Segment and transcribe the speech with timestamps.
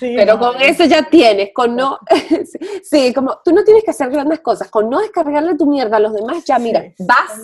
[0.00, 1.98] pero con eso ya tienes, con no,
[2.82, 6.00] sí, como tú no tienes que hacer grandes cosas, con no descargarle tu mierda a
[6.00, 7.42] los demás, ya mira, vas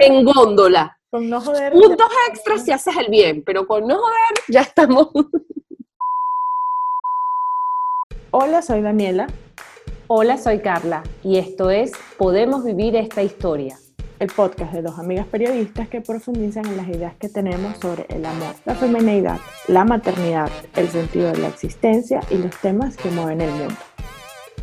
[0.00, 0.98] en góndola.
[1.10, 1.72] Con no joder.
[1.72, 5.10] Puntos extras si haces el bien, pero con no joder ya estamos.
[8.32, 9.28] Hola, soy Daniela.
[10.08, 13.78] Hola, soy Carla y esto es Podemos Vivir esta Historia
[14.18, 18.24] el podcast de dos amigas periodistas que profundizan en las ideas que tenemos sobre el
[18.24, 23.40] amor, la feminidad, la maternidad, el sentido de la existencia y los temas que mueven
[23.40, 23.74] el mundo.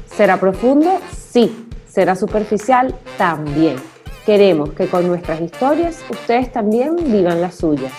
[0.05, 0.99] ¿Será profundo?
[1.11, 1.67] Sí.
[1.87, 2.95] ¿Será superficial?
[3.17, 3.75] También.
[4.25, 7.91] Queremos que con nuestras historias ustedes también vivan las suyas.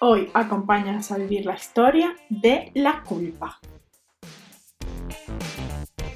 [0.00, 3.60] Hoy acompáñanos a vivir la historia de la culpa.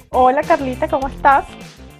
[0.09, 1.45] Hola Carlita, ¿cómo estás?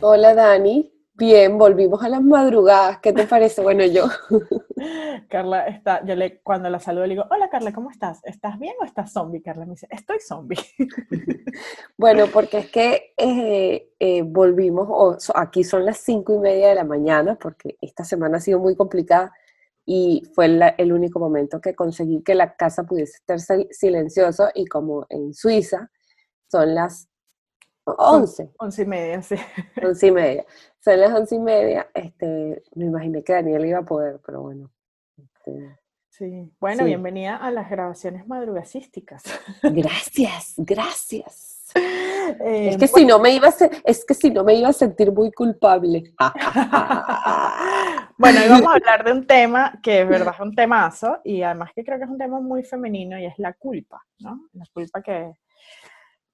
[0.01, 2.97] Hola Dani, Bien, volvimos a las madrugadas.
[2.97, 3.61] ¿Qué te parece?
[3.61, 4.07] Bueno, yo.
[5.29, 8.21] Carla está, yo le, cuando la saludo le digo, hola Carla, ¿cómo estás?
[8.23, 9.43] ¿Estás bien o estás zombie?
[9.43, 10.57] Carla me dice, estoy zombie.
[11.95, 16.85] Bueno, porque es que eh, eh, volvimos, aquí son las cinco y media de la
[16.85, 19.31] mañana, porque esta semana ha sido muy complicada
[19.85, 25.05] y fue el único momento que conseguí que la casa pudiese estar silenciosa y como
[25.09, 25.91] en Suiza
[26.49, 27.10] son las
[27.85, 28.51] 11.
[28.57, 29.35] 11 y media, sí.
[29.83, 30.45] 11 y media.
[30.79, 31.89] Son las 11 y media.
[31.93, 34.71] Este, me imaginé que Daniel iba a poder, pero bueno.
[35.17, 35.77] Este,
[36.09, 36.51] sí.
[36.59, 39.23] Bueno, bienvenida a las grabaciones madrugasísticas.
[39.63, 41.71] Gracias, gracias.
[41.73, 43.53] es, que si no me iba a
[43.85, 46.13] es que si no me iba a sentir muy culpable.
[48.17, 51.41] bueno, hoy vamos a hablar de un tema que es verdad es un temazo y
[51.43, 54.49] además que creo que es un tema muy femenino y es la culpa, ¿no?
[54.51, 55.33] La culpa que,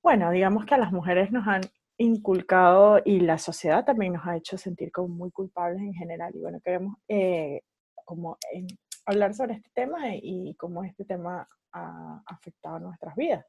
[0.08, 1.60] bueno, digamos que a las mujeres nos han
[1.98, 6.34] inculcado y la sociedad también nos ha hecho sentir como muy culpables en general.
[6.34, 7.60] Y bueno, queremos eh,
[8.06, 8.38] como
[9.06, 13.46] hablar sobre este tema y cómo este tema ha afectado nuestras vidas.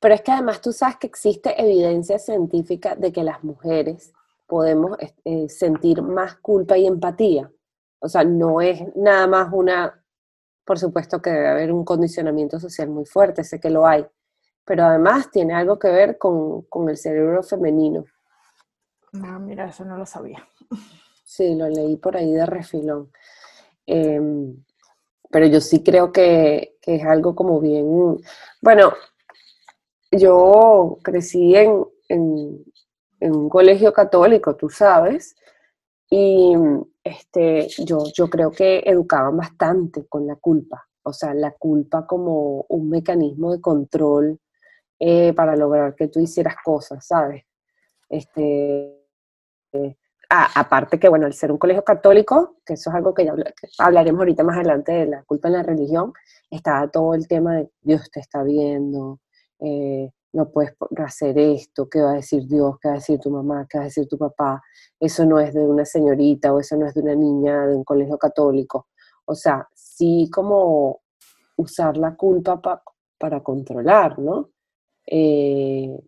[0.00, 4.14] Pero es que además tú sabes que existe evidencia científica de que las mujeres
[4.46, 7.52] podemos eh, sentir más culpa y empatía.
[7.98, 10.02] O sea, no es nada más una,
[10.64, 14.06] por supuesto que debe haber un condicionamiento social muy fuerte, sé que lo hay,
[14.70, 18.04] pero además tiene algo que ver con, el cerebro femenino.
[19.14, 20.46] Ah, mira, eso no lo sabía.
[21.24, 23.10] Sí, lo leí por ahí de refilón.
[23.84, 24.62] Em,
[25.28, 28.16] pero yo sí creo que, es algo como bien...
[28.62, 28.92] Bueno,
[30.12, 32.64] yo crecí en, en,
[33.22, 35.34] un colegio católico, tú sabes,
[36.08, 36.54] y
[37.02, 42.66] este, yo, yo creo que educaban bastante con la culpa, o sea, la culpa como
[42.68, 44.40] un mecanismo de control
[45.00, 47.44] eh, para lograr que tú hicieras cosas, ¿sabes?
[48.10, 49.00] Este,
[49.72, 49.96] eh,
[50.28, 53.34] aparte que, bueno, al ser un colegio católico, que eso es algo que ya
[53.78, 56.12] hablaremos ahorita más adelante de la culpa en la religión,
[56.50, 59.20] estaba todo el tema de Dios te está viendo,
[59.58, 63.30] eh, no puedes hacer esto, qué va a decir Dios, qué va a decir tu
[63.30, 64.62] mamá, qué va a decir tu papá,
[65.00, 67.84] eso no es de una señorita o eso no es de una niña de un
[67.84, 68.88] colegio católico.
[69.24, 71.00] O sea, sí como
[71.56, 72.60] usar la culpa
[73.18, 74.50] para controlar, ¿no?
[75.12, 76.00] Eh,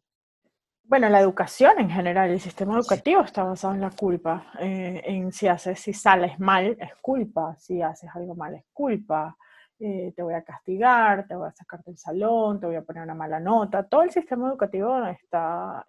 [0.84, 5.32] bueno, la educación en general, el sistema educativo está basado en la culpa, eh, en
[5.32, 9.36] si haces, si sales mal es culpa, si haces algo mal es culpa,
[9.80, 13.02] eh, te voy a castigar, te voy a sacar del salón, te voy a poner
[13.02, 13.82] una mala nota.
[13.82, 15.84] Todo el sistema educativo está,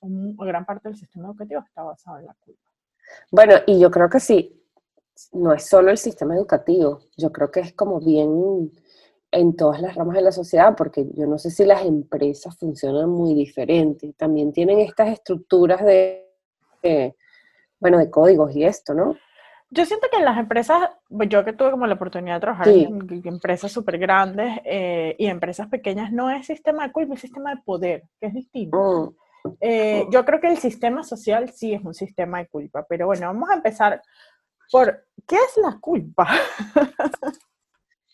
[0.00, 2.70] una gran parte del sistema educativo está basado en la culpa.
[3.30, 4.60] Bueno, y yo creo que sí,
[5.32, 8.72] no es solo el sistema educativo, yo creo que es como bien
[9.34, 13.10] en todas las ramas de la sociedad, porque yo no sé si las empresas funcionan
[13.10, 14.14] muy diferente.
[14.16, 16.24] También tienen estas estructuras de,
[17.80, 19.16] bueno, de códigos y esto, ¿no?
[19.70, 22.68] Yo siento que en las empresas, pues, yo que tuve como la oportunidad de trabajar
[22.68, 27.54] en, empresas súper grandes eh, y empresas pequeñas, no es sistema de culpa, es sistema
[27.54, 29.14] de poder, que es distinto.
[29.42, 29.48] Mm.
[29.60, 33.26] Eh, yo creo que el sistema social sí es un sistema de culpa, pero bueno,
[33.26, 34.00] vamos a empezar
[34.70, 36.28] por, ¿qué es la culpa?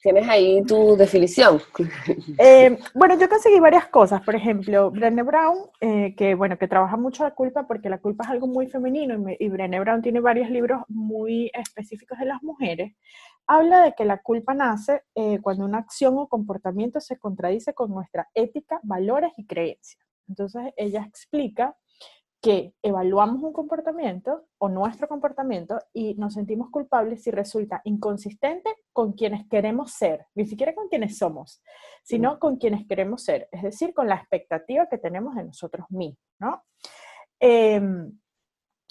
[0.02, 1.60] ¿Tienes ahí tu definición?
[2.38, 4.22] Eh, bueno, yo conseguí varias cosas.
[4.22, 8.24] Por ejemplo, Brené Brown, eh, que bueno, que trabaja mucho la culpa porque la culpa
[8.24, 12.94] es algo muy femenino y, Brené Brown tiene varios libros muy específicos de las mujeres.
[13.46, 17.90] Habla de que la culpa nace eh, cuando una acción o comportamiento se contradice con
[17.90, 20.02] nuestra ética, valores y creencias.
[20.28, 21.76] Entonces, ella explica
[22.40, 29.12] que evaluamos un comportamiento o nuestro comportamiento y nos sentimos culpables si resulta inconsistente con
[29.12, 31.62] quienes queremos ser, ni siquiera con quienes somos,
[32.02, 36.18] sino con quienes queremos ser, es decir, con la expectativa que tenemos de nosotros mismos,
[36.38, 36.62] ¿no?
[37.38, 38.19] Em,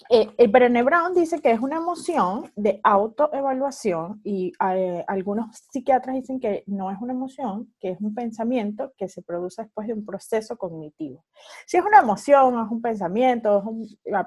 [0.08, 6.40] eh, Brené Brown dice que es una emoción de autoevaluación y eh, algunos psiquiatras dicen
[6.40, 10.04] que no es una emoción, que es un pensamiento que se produce después de un
[10.04, 11.24] proceso cognitivo.
[11.66, 13.62] Si es una emoción, es un pensamiento,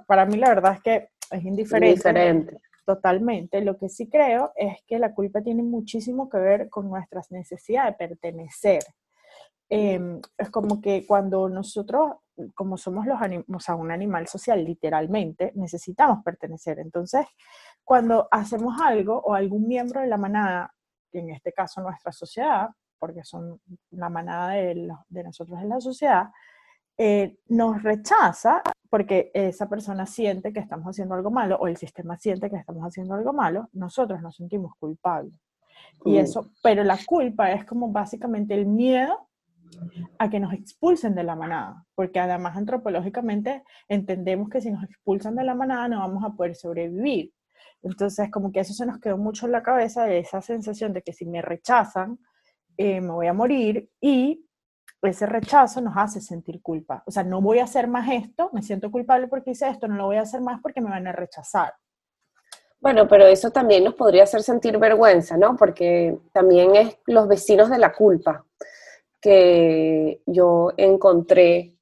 [0.08, 1.96] para mí la verdad es que es indiferente.
[1.96, 2.62] Diferente.
[2.86, 3.62] Totalmente.
[3.62, 7.98] Lo que sí creo es que la culpa tiene muchísimo que ver con nuestras necesidades
[7.98, 8.84] de pertenecer.
[9.70, 12.18] Em, es como que cuando nosotros,
[12.56, 16.80] como somos los o sea, un animal social, literalmente, necesitamos pertenecer.
[16.80, 17.26] Entonces,
[17.84, 20.74] cuando hacemos algo o algún miembro de la manada,
[21.12, 23.60] en este caso nuestra sociedad, porque son
[23.92, 26.30] la manada de, de nosotros en la sociedad,
[26.98, 32.18] eh, nos rechaza porque esa persona siente que estamos haciendo algo malo o el sistema
[32.18, 35.34] siente que estamos haciendo algo malo, nosotros nos sentimos culpables.
[36.06, 39.30] Y eso, pero la culpa es como básicamente el miedo
[40.18, 45.36] a que nos expulsen de la manada, porque además antropológicamente entendemos que si nos expulsan
[45.36, 47.34] de la manada no vamos a poder sobrevivir.
[47.82, 51.02] Entonces, como que eso se nos quedó mucho en la cabeza, de esa sensación de
[51.02, 52.18] que si me rechazan,
[52.78, 54.46] eh, me voy a morir y
[55.02, 57.04] ese rechazo nos hace sentir culpa.
[57.06, 59.96] O sea, no voy a hacer más esto, me siento culpable porque hice esto, no
[59.96, 61.74] lo voy a hacer más porque me van a rechazar.
[62.80, 65.56] Bueno, pero eso también nos podría hacer sentir vergüenza, ¿no?
[65.56, 68.46] Porque también es los vecinos de la culpa
[69.24, 71.78] que yo encontré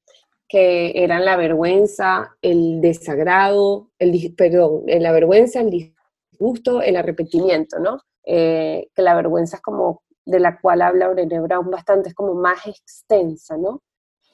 [0.48, 8.00] que eran la vergüenza, el desagrado, el, perdón, la vergüenza, el disgusto, el arrepentimiento, ¿no?
[8.24, 12.36] Eh, que la vergüenza es como de la cual habla Brené Brown bastante, es como
[12.36, 13.82] más extensa, ¿no?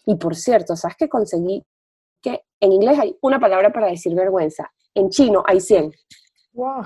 [0.06, 1.63] Y por cierto, ¿sabes que conseguí
[2.21, 4.69] que en inglés hay una palabra para decir vergüenza?
[4.94, 5.92] En chino hay 100.
[6.53, 6.83] Wow.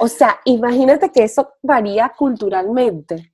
[0.00, 3.32] o sea, imagínate que eso varía culturalmente.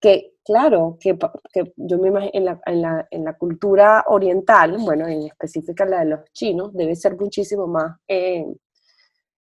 [0.00, 1.18] Que, claro, que,
[1.52, 5.84] que yo me imagino en la, en, la, en la, cultura oriental, bueno, en específica
[5.84, 8.46] la de los chinos, debe ser muchísimo más eh,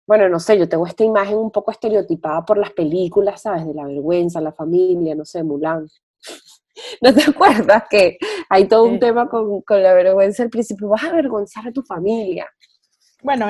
[0.09, 3.67] bueno, no sé, yo tengo esta imagen un poco estereotipada por las películas, ¿sabes?
[3.67, 5.85] De la vergüenza, la familia, no sé, Mulan.
[7.01, 8.17] ¿No te acuerdas que
[8.49, 10.89] hay todo un tema con, la vergüenza al principio?
[10.89, 12.49] Vas a avergonzar a tu familia.
[13.21, 13.45] Bueno,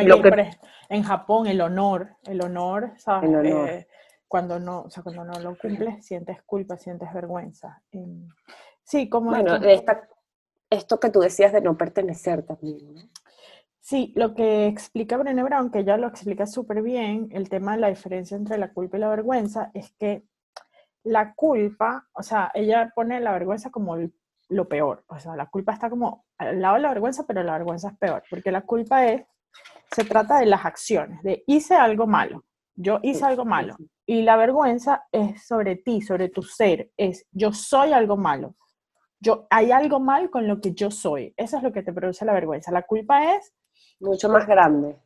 [0.89, 3.30] en Japón el honor, el honor, ¿sabes?
[3.45, 3.88] Eh,
[4.29, 7.81] cuando no, o sea, cuando no lo cumples, sientes culpa, sientes vergüenza.
[8.83, 9.31] sí, como...
[9.31, 9.55] Bueno,
[10.69, 13.01] esto que tú decías de no pertenecer también, ¿no?
[13.81, 17.79] Sí, lo que explica Brené Brown, que ella lo explica súper bien, el tema de
[17.79, 20.27] la diferencia entre la culpa y la vergüenza, es que
[21.03, 23.97] la culpa, o sea, ella pone la vergüenza como
[24.49, 27.53] lo peor, o sea, la culpa está como al lado de la vergüenza, pero la
[27.53, 29.23] vergüenza es peor, porque la culpa es,
[29.91, 32.43] se trata de las acciones, de hice algo malo,
[32.81, 37.51] yo hice algo malo, y la vergüenza es sobre ti, sobre tu ser, es yo
[37.51, 38.55] soy algo malo,
[39.19, 42.23] yo, hay algo mal con lo que yo soy, eso es lo que te produce
[42.23, 43.53] la vergüenza, la culpa es
[43.99, 44.97] mucho más grande.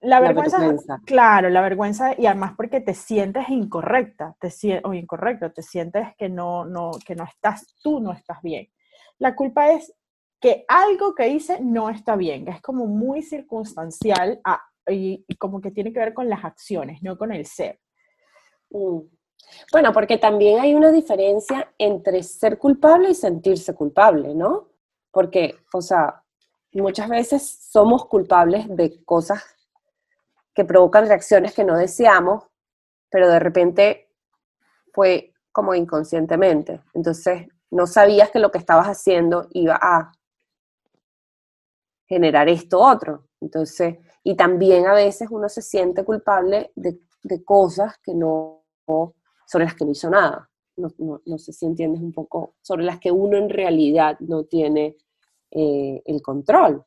[0.00, 5.62] La vergüenza, claro, la vergüenza, y además porque te sientes incorrecta, te, o incorrecto, te
[5.62, 8.68] sientes que no, no, que no estás, tú no estás bien.
[9.18, 9.92] La culpa es
[10.40, 14.40] que algo que hice no está bien, que es como muy circunstancial
[14.88, 17.80] y, como que tiene que ver con las acciones, no con el ser.
[18.70, 19.00] Mm.
[19.72, 24.68] Bueno, porque también hay una diferencia entre ser culpable y sentirse culpable, ¿no?
[25.10, 26.22] Porque, o sea,
[26.72, 29.42] muchas veces somos culpables de cosas
[30.54, 32.44] que provocan reacciones que no deseamos,
[33.10, 34.10] pero de repente
[34.92, 36.82] fue como inconscientemente.
[36.94, 40.12] Entonces, no sabías que lo que estabas haciendo iba a
[42.06, 43.28] generar esto otro.
[43.40, 47.00] Entonces, y también a veces uno se siente culpable de,
[47.46, 48.62] cosas que no,
[49.46, 50.50] sobre las que no hizo nada.
[50.76, 50.92] No,
[51.24, 54.98] no, sé si entiendes un poco, sobre las que uno en realidad no tiene
[55.50, 56.84] eh, el control.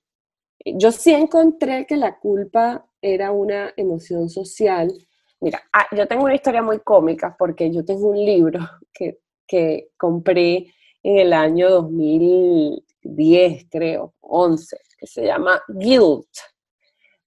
[0.63, 4.93] Yo sí encontré que la culpa era una emoción social.
[5.39, 8.59] Mira, ah, yo tengo una historia muy cómica porque yo tengo un libro
[8.93, 10.71] que, que compré
[11.01, 16.27] en el año 2010, creo, 11, que se llama Guilt,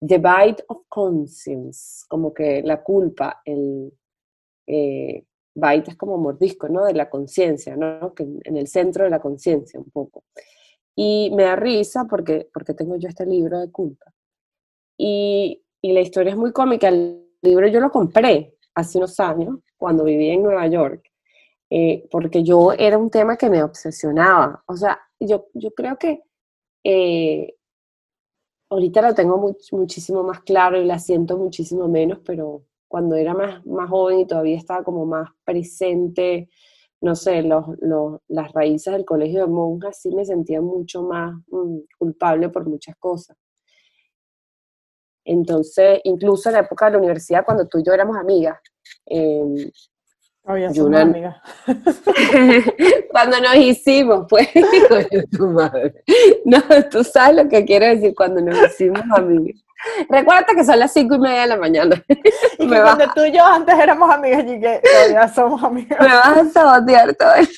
[0.07, 3.93] The Bite of Conscience, como que la culpa, el
[4.67, 6.85] eh, bite es como mordisco, ¿no?
[6.85, 8.15] De la conciencia, ¿no?
[8.15, 10.25] Que en el centro de la conciencia un poco.
[10.97, 14.13] Y me da risa porque, porque tengo yo este libro de culpa.
[14.99, 16.89] Y, y la historia es muy cómica.
[16.89, 21.11] El libro yo lo compré hace unos años, cuando vivía en Nueva York,
[21.71, 24.63] eh, porque yo era un tema que me obsesionaba.
[24.67, 26.23] O sea, yo, yo creo que
[26.83, 27.55] eh,
[28.71, 33.65] ahorita lo tengo muchísimo más claro y la siento muchísimo menos, pero cuando era más,
[33.67, 36.49] más joven y todavía estaba como más presente
[37.05, 37.67] no sé, los,
[38.29, 42.97] las raíces del colegio de monjas, sí me sentía mucho más mm, culpable por muchas
[42.97, 43.37] cosas.
[45.27, 48.59] Entonces, incluso en la época de la universidad, cuando tú y yo éramos amigas,
[49.05, 49.71] eh,
[50.45, 51.37] Todavía Yo somos una- amigas.
[53.11, 54.49] cuando nos hicimos, pues,
[54.89, 56.05] coño, tu madre.
[56.45, 56.61] No,
[56.91, 59.61] tú sabes lo que quiero decir cuando nos hicimos amigos.
[60.09, 62.03] Recuerda que son las cinco y media de la mañana.
[62.59, 65.99] Y Me que cuando tú y yo antes éramos amigas y que todavía somos amigas.
[66.01, 67.49] me vas a sabotear todo el-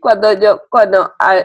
[0.00, 1.44] Cuando yo, cuando, ah,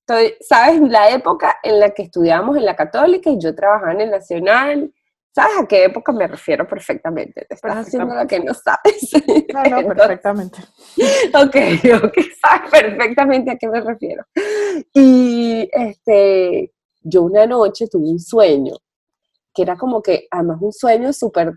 [0.00, 0.80] estoy, ¿sabes?
[0.82, 4.92] La época en la que estudiábamos en la católica y yo trabajaba en el nacional.
[5.32, 7.46] ¿Sabes a qué época me refiero perfectamente?
[7.48, 9.10] Te estás haciendo la que no sabes.
[9.52, 10.58] No, no, Entonces, perfectamente.
[11.34, 14.24] Ok, ok, sabes perfectamente a qué me refiero.
[14.92, 16.72] Y este,
[17.02, 18.74] yo una noche tuve un sueño,
[19.54, 21.52] que era como que, además un sueño súper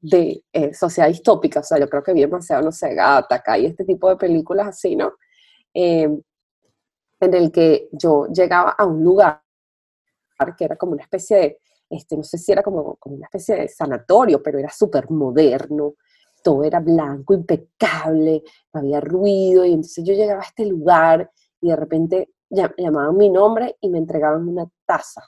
[0.00, 3.66] de eh, sociedad distópica, o sea, yo creo que vi demasiado, no sé, Gattaca y
[3.66, 5.14] este tipo de películas así, ¿no?
[5.74, 6.08] Eh,
[7.20, 9.42] en el que yo llegaba a un lugar
[10.56, 11.58] que era como una especie de,
[11.90, 15.94] este, no sé si era como, como una especie de sanatorio, pero era súper moderno,
[16.42, 18.42] todo era blanco, impecable,
[18.72, 21.30] no había ruido, y entonces yo llegaba a este lugar
[21.60, 25.22] y de repente llam- llamaban mi nombre y me entregaban una taza,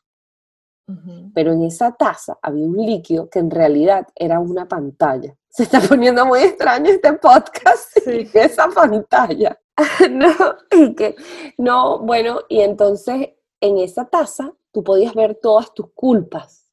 [1.34, 5.36] pero en esa taza había un líquido que en realidad era una pantalla.
[5.48, 8.28] Se está poniendo muy extraño este podcast, Sí.
[8.34, 9.56] esa pantalla.
[10.10, 10.28] no,
[10.72, 11.14] y que,
[11.58, 16.70] no, bueno, y entonces en esa taza tú podías ver todas tus culpas.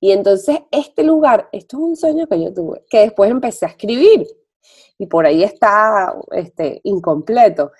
[0.00, 3.70] Y entonces este lugar, esto es un sueño que yo tuve, que después empecé a
[3.70, 4.26] escribir,
[4.98, 7.72] y por ahí está este, incompleto.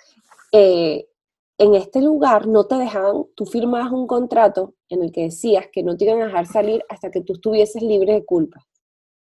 [0.51, 1.07] Eh,
[1.57, 5.83] en este lugar no te dejaban, tú firmabas un contrato en el que decías que
[5.83, 8.65] no te iban a dejar salir hasta que tú estuvieses libre de culpa.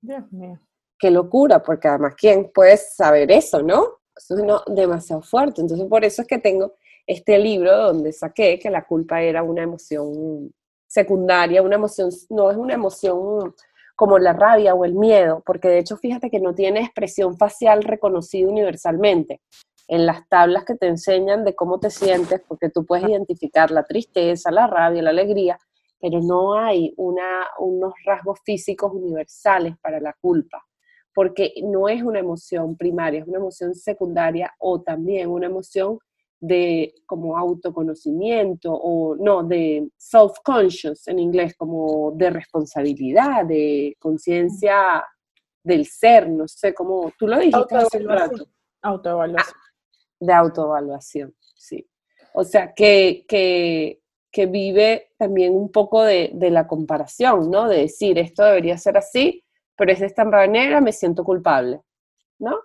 [0.01, 0.59] Dios mío.
[0.97, 3.99] Qué locura, porque además, ¿quién puede saber eso, no?
[4.15, 5.61] Eso es no- demasiado fuerte.
[5.61, 6.73] Entonces, por eso es que tengo
[7.05, 10.53] este libro donde saqué que la culpa era una emoción
[10.87, 13.53] secundaria, una emoción, no es una emoción
[13.95, 17.83] como la rabia o el miedo, porque de hecho, fíjate que no tiene expresión facial
[17.83, 19.41] reconocida universalmente.
[19.87, 23.83] En las tablas que te enseñan de cómo te sientes, porque tú puedes identificar la
[23.83, 25.59] tristeza, la rabia, la alegría,
[25.99, 30.63] pero no hay una, unos rasgos físicos universales para la culpa
[31.13, 35.99] porque no es una emoción primaria, es una emoción secundaria o también una emoción
[36.45, 45.05] de como autoconocimiento o no, de self-conscious en inglés, como de responsabilidad, de conciencia
[45.63, 48.39] del ser, no sé, como tú lo dijiste hace un Autoevaluación.
[48.41, 48.49] rato,
[48.81, 49.57] Autoevaluación.
[50.19, 51.87] de autoevaluación, sí.
[52.33, 57.69] O sea, que, que, que vive también un poco de, de la comparación, ¿no?
[57.69, 59.45] De decir, esto debería ser así,
[59.77, 61.79] pero es de esta manera, me siento culpable,
[62.37, 62.59] ¿no?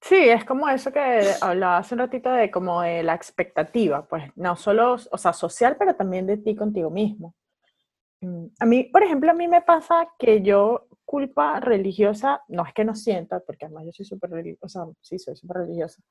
[0.00, 4.24] Sí, es como eso que hablaba hace un ratito de como de la expectativa, pues
[4.36, 7.34] no solo, o sea, social, pero también de ti contigo mismo.
[8.20, 12.72] Mm, A mí, por ejemplo, a mí me pasa que yo culpa religiosa, no es
[12.74, 16.02] que no sienta, porque además yo soy súper religiosa, o sea, sí, soy súper religiosa.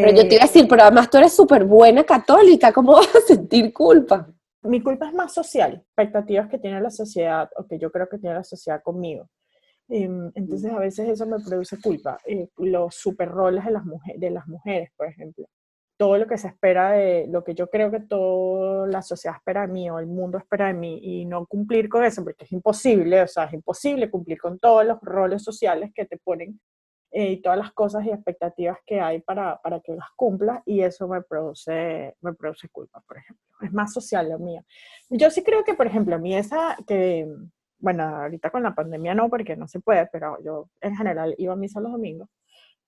[0.00, 2.92] Pero yo te iba a Eh, decir, pero además tú eres súper buena católica, ¿cómo
[2.94, 4.28] vas a sentir culpa?
[4.62, 8.18] mi culpa es más social, expectativas que tiene la sociedad o que yo creo que
[8.18, 9.28] tiene la sociedad conmigo.
[9.88, 12.18] Em, Entonces a veces eso me produce culpa.
[12.26, 15.46] Eh, los super roles de las, mujeres, de las mujeres, por ejemplo.
[15.96, 19.62] Todo lo que se espera de, lo que yo creo que toda la sociedad espera
[19.66, 22.52] de mí o el mundo espera de mí y no cumplir con eso, porque es
[22.52, 26.60] imposible, o sea, es imposible cumplir con todos los roles sociales que te ponen
[27.12, 30.82] eh, y todas las cosas y expectativas que hay para, para que las cumplas y
[30.82, 33.42] eso me produce, me produce culpa, por ejemplo.
[33.62, 34.62] Es más social lo mío.
[35.08, 37.26] Yo sí creo que, por ejemplo, a mí esa que,
[37.78, 41.52] bueno, ahorita con la pandemia no, porque no se puede, pero yo en general iba
[41.52, 42.28] a misa los domingos.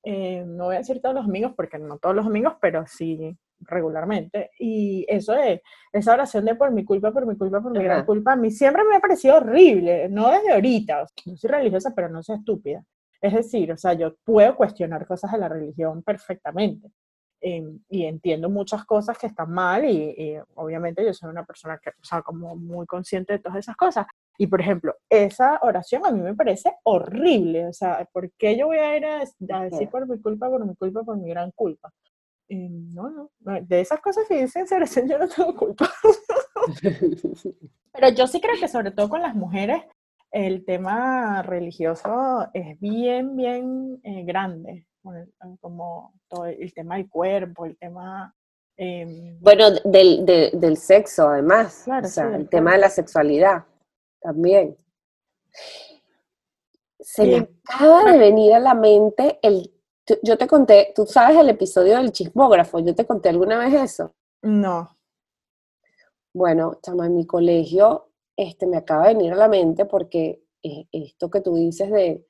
[0.03, 3.37] Eh, no voy a decir todos los domingos, porque no todos los domingos, pero sí
[3.61, 4.51] regularmente.
[4.59, 8.05] Y eso de, esa oración de por mi culpa, por mi culpa, por mi gran
[8.05, 11.03] culpa, a mí siempre me ha parecido horrible, no desde ahorita.
[11.03, 12.85] O sea, no soy religiosa, pero no soy estúpida.
[13.21, 16.91] Es decir, o sea, yo puedo cuestionar cosas de la religión perfectamente.
[17.41, 21.79] em, y entiendo muchas cosas que están mal y, y obviamente yo soy una persona
[21.79, 24.07] que, o sea, como muy consciente de todas esas cosas.
[24.41, 27.67] Y por ejemplo, esa oración a mí me parece horrible.
[27.67, 29.19] O sea, ¿por qué yo voy a ir a,
[29.65, 31.91] decir por mi culpa, por mi culpa, por mi gran culpa?
[32.49, 33.31] Eh, no, no,
[33.61, 35.91] de esas cosas que dicen esa oración yo no tengo culpa.
[37.93, 39.83] Pero yo sí creo que sobre todo con las mujeres
[40.31, 47.65] el tema religioso es bien, bien eh, grande, el- como todo el tema del cuerpo,
[47.67, 48.33] el tema...
[48.77, 51.83] em, Bueno, del, de- del sexo, además.
[51.85, 53.65] Claro, o sea, sí, el tema de la sexualidad
[54.21, 54.77] también.
[57.01, 59.73] Se me acaba de venir a la mente el.
[60.23, 64.15] Yo te conté, tú sabes el episodio del chismógrafo, yo te conté alguna vez eso.
[64.43, 64.99] no,
[66.39, 70.87] bueno, chama, en mi colegio, este, me acaba de venir a la mente porque eh,
[70.93, 72.25] esto que tú dices de,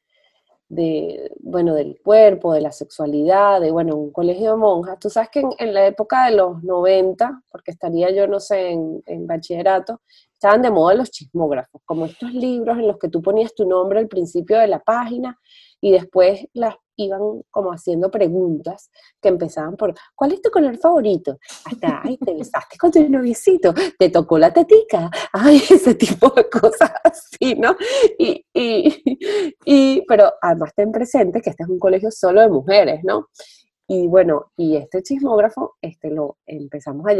[0.68, 4.98] de, bueno, del cuerpo, de la sexualidad, de, bueno, un colegio de monjas.
[4.98, 9.02] Tú sabes que en, la época de los 90, porque estaría yo, no sé, en,
[9.06, 10.00] en, bachillerato,
[10.38, 13.98] estaban de moda los chismógrafos, como estos libros en los que tú ponías tu nombre
[13.98, 15.36] al principio de la página
[15.80, 18.90] y después las iban como haciendo preguntas
[19.20, 21.38] que empezaban por, ¿cuál es tu color favorito?
[21.64, 26.48] Hasta, ay, te besaste con tu noviecito, te tocó la tetica, ay, ese tipo de
[26.48, 27.76] cosas así, ¿no?
[28.18, 28.44] Y,
[29.64, 33.28] y, pero además ten presente que este es un colegio solo de mujeres, ¿no?
[33.88, 37.14] Y bueno, y este chismógrafo, este lo empezamos a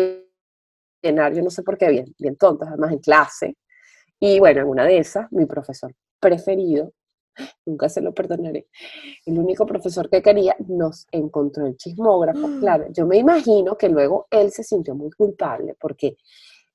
[1.02, 3.56] llenar, yo no sé por qué, bien, bien tontos, además en clase.
[4.20, 6.92] Y bueno, en una de esas, mi profesor preferido
[7.66, 8.68] nunca se lo perdonaré.
[9.26, 12.48] El único profesor que quería nos encontró el chismógrafo.
[12.48, 12.60] Mm.
[12.60, 16.16] Claro, yo me imagino que luego él se sintió muy culpable porque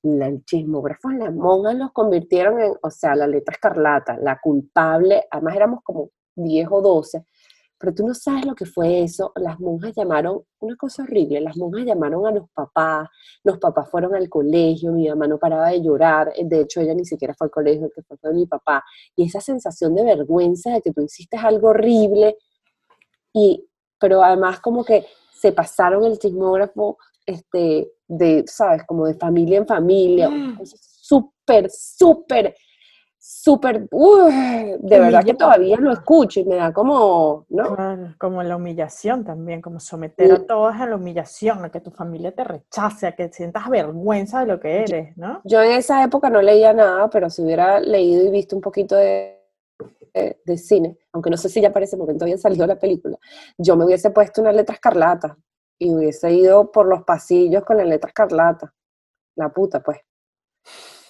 [0.03, 5.55] el chismógrafo, las monjas los convirtieron en, o sea, la letra escarlata, la culpable, además
[5.55, 7.25] éramos como 10 o 12,
[7.83, 9.33] pero tú no sabes lo que fue eso.
[9.35, 13.09] Las monjas llamaron, una cosa horrible, las monjas llamaron a los papás,
[13.43, 17.03] los papás fueron al colegio, mi mamá no paraba de llorar, de hecho ella ni
[17.03, 18.85] siquiera fue al colegio, que fue mi papá,
[19.17, 22.37] y esa sensación de vergüenza de que tú hiciste algo horrible,
[23.33, 23.67] y,
[23.99, 29.67] pero además como que se pasaron el chismógrafo, este, de, sabes, como de familia en
[29.67, 30.61] familia, mm.
[30.63, 32.55] súper, súper
[33.25, 38.15] súper, de verdad que todavía lo escucho y me da como, ¿no?
[38.17, 42.35] como la humillación también, como someter a todos a la humillación, a que tu familia
[42.35, 45.39] te rechace, a que sientas vergüenza de lo que eres, ¿no?
[45.45, 48.97] Yo en esa época no leía nada, pero si hubiera leído y visto un poquito
[48.97, 49.39] de,
[50.13, 53.17] de, cine, aunque no sé si ya para ese momento había salido la película,
[53.57, 55.37] yo me hubiese puesto una letra escarlata
[55.79, 58.73] y hubiese ido por los pasillos con la letra escarlata.
[59.35, 59.99] La puta, pues.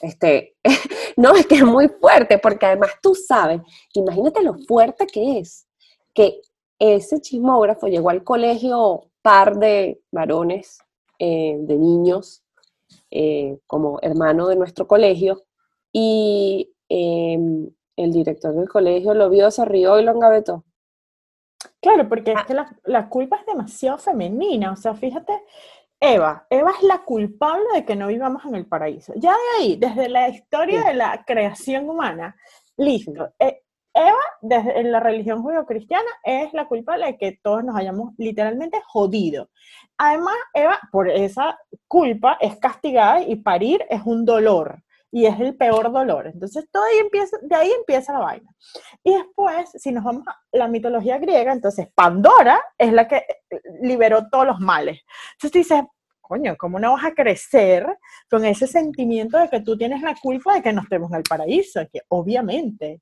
[0.04, 0.58] Este,
[1.18, 3.62] no, es que es muy fuerte, porque además tú sabes,
[3.94, 5.66] imagínate lo fuerte que es,
[6.14, 6.42] que
[6.78, 10.80] ese chismógrafo llegó al colegio par de varones,
[11.20, 12.44] eh, de niños,
[13.12, 15.46] eh, como hermano de nuestro colegio,
[15.94, 20.66] y em, el director del colegio lo vio, se rió y lo engavetó.
[21.80, 22.46] Claro, porque es ah.
[22.46, 25.32] que la, la, culpa es demasiado femenina, o sea, fíjate
[26.06, 29.14] Eva, Eva es la culpable de que no vivamos en el paraíso.
[29.16, 32.36] Ya de ahí, desde la historia de la creación humana,
[32.76, 33.30] listo.
[33.40, 33.62] Eh,
[33.94, 39.50] Eva, desde la religión judío-cristiana, es la culpable de que todos nos hayamos literalmente jodido.
[39.98, 44.84] Además, Eva, por esa culpa, es castigada y parir es un dolor
[45.14, 46.26] y es el peor dolor.
[46.26, 48.50] Entonces, todo ahí empieza, de ahí empieza la vaina.
[49.04, 53.24] Y después, si nos vamos a la mitología griega, entonces Pandora es la que
[53.84, 55.02] liberó todos los males.
[55.34, 55.84] Entonces dices,
[56.20, 57.86] coño, ¿cómo no vas a crecer
[58.28, 61.24] con ese sentimiento de que tú tienes la culpa de que no estemos en el
[61.24, 61.82] paraíso?
[61.92, 63.00] Que obviamente.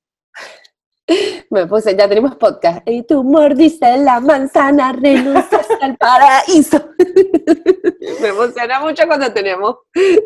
[1.50, 2.88] Me puse, ya tenemos podcast.
[2.88, 6.78] Y tú mordiste la manzana, renunciaste al paraíso.
[8.22, 9.78] Me emociona mucho cuando tenemos,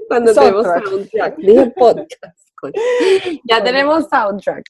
[0.08, 1.38] cuando tenemos soundtrack.
[1.38, 2.39] Dije podcast.
[3.43, 4.63] Ya tenemos soundtrack.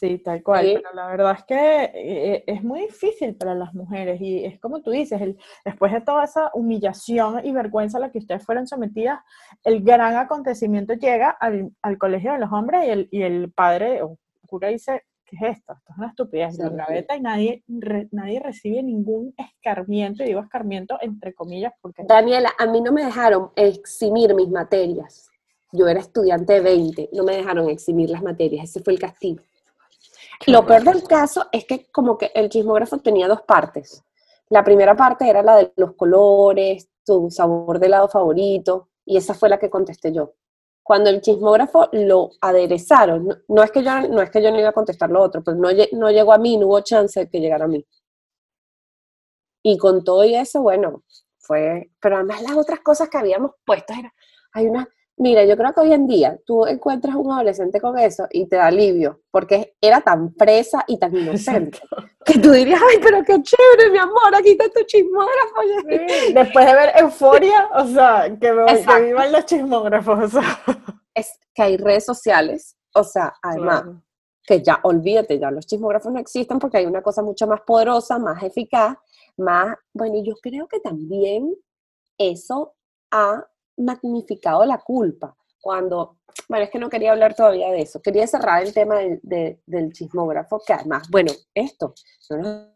[0.00, 0.80] Sí, tal cual.
[0.82, 4.82] Pero la verdad es que eh, es muy difícil para las mujeres y es como
[4.82, 8.66] tú dices, el, después de toda esa humillación y vergüenza a la que ustedes fueron
[8.66, 9.20] sometidas,
[9.62, 14.02] el gran acontecimiento llega al, al colegio de los hombres y el, y el padre
[14.02, 14.18] o
[14.48, 15.72] cura dice, ¿qué es esto?
[15.72, 17.64] Esto es una estupidez, la graveta y nadie,
[18.10, 22.02] nadie recibe ningún escarmiento, y digo escarmiento entre comillas porque...
[22.04, 25.30] Daniela, a mí no me dejaron eximir mis materias.
[25.72, 29.42] Yo era estudiante de 20, no me dejaron eximir las materias, ese fue el castigo.
[30.46, 34.02] Lo peor del caso es que como que el chismógrafo tenía dos partes.
[34.48, 39.34] La primera parte era la de los colores, tu sabor de helado favorito, y esa
[39.34, 40.34] fue la que contesté yo.
[40.90, 44.70] Cuando el chismógrafo lo aderezaron, no, es, que yo, no es que yo no iba
[44.70, 47.38] a contestar lo otro, pero no, no llegó a mí, no hubo chance de que
[47.38, 47.86] llegara a mí.
[49.62, 51.04] Y con todo y eso, bueno,
[51.38, 54.12] fue, pero además las otras cosas que habíamos puesto era,
[54.52, 54.88] hay una,
[55.20, 58.56] Mira, yo creo que hoy en día tú encuentras un adolescente con eso y te
[58.56, 61.78] da alivio, porque era tan presa y tan inocente,
[62.24, 65.60] que tú dirías, ay, pero qué chévere, mi amor, aquí está tu chismógrafo.
[66.32, 70.32] Después de ver Euforia, o sea, que, me, vivan los chismógrafos.
[71.14, 73.84] Es que hay redes sociales, o sea, además,
[74.42, 78.18] que ya, olvídate, ya los chismógrafos no existen porque hay una cosa mucho más poderosa,
[78.18, 78.96] más eficaz,
[79.36, 81.54] más, bueno, y yo creo que también
[82.16, 82.74] eso
[83.10, 83.44] ha
[83.82, 85.36] magnificado la culpa.
[85.60, 86.16] Cuando,
[86.48, 90.62] bueno, es que no quería hablar todavía de eso, quería cerrar el tema del chismógrafo,
[90.66, 91.94] que además, bueno, esto
[92.30, 92.70] no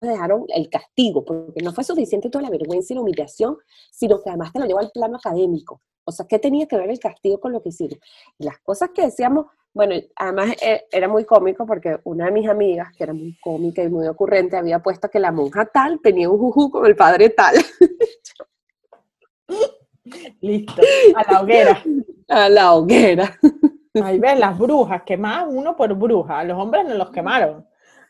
[0.00, 3.56] dejaron el castigo, porque no fue suficiente toda la vergüenza y la humillación,
[3.90, 5.82] sino que además te lo llevó al plano académico.
[6.04, 7.98] O sea, ¿qué tenía que ver el castigo con lo que hicieron?
[8.38, 12.48] Y las cosas que decíamos, bueno, además eh, era muy cómico porque una de mis
[12.48, 16.30] amigas, que era muy cómica y muy ocurrente, había puesto que la monja tal tenía
[16.30, 17.56] un juju con el padre tal.
[20.40, 20.82] Listo,
[21.14, 21.82] a la hoguera.
[22.28, 23.38] A la hoguera.
[24.02, 27.66] Ahí ves, las brujas, quemaban uno por bruja, a los hombres no los quemaron.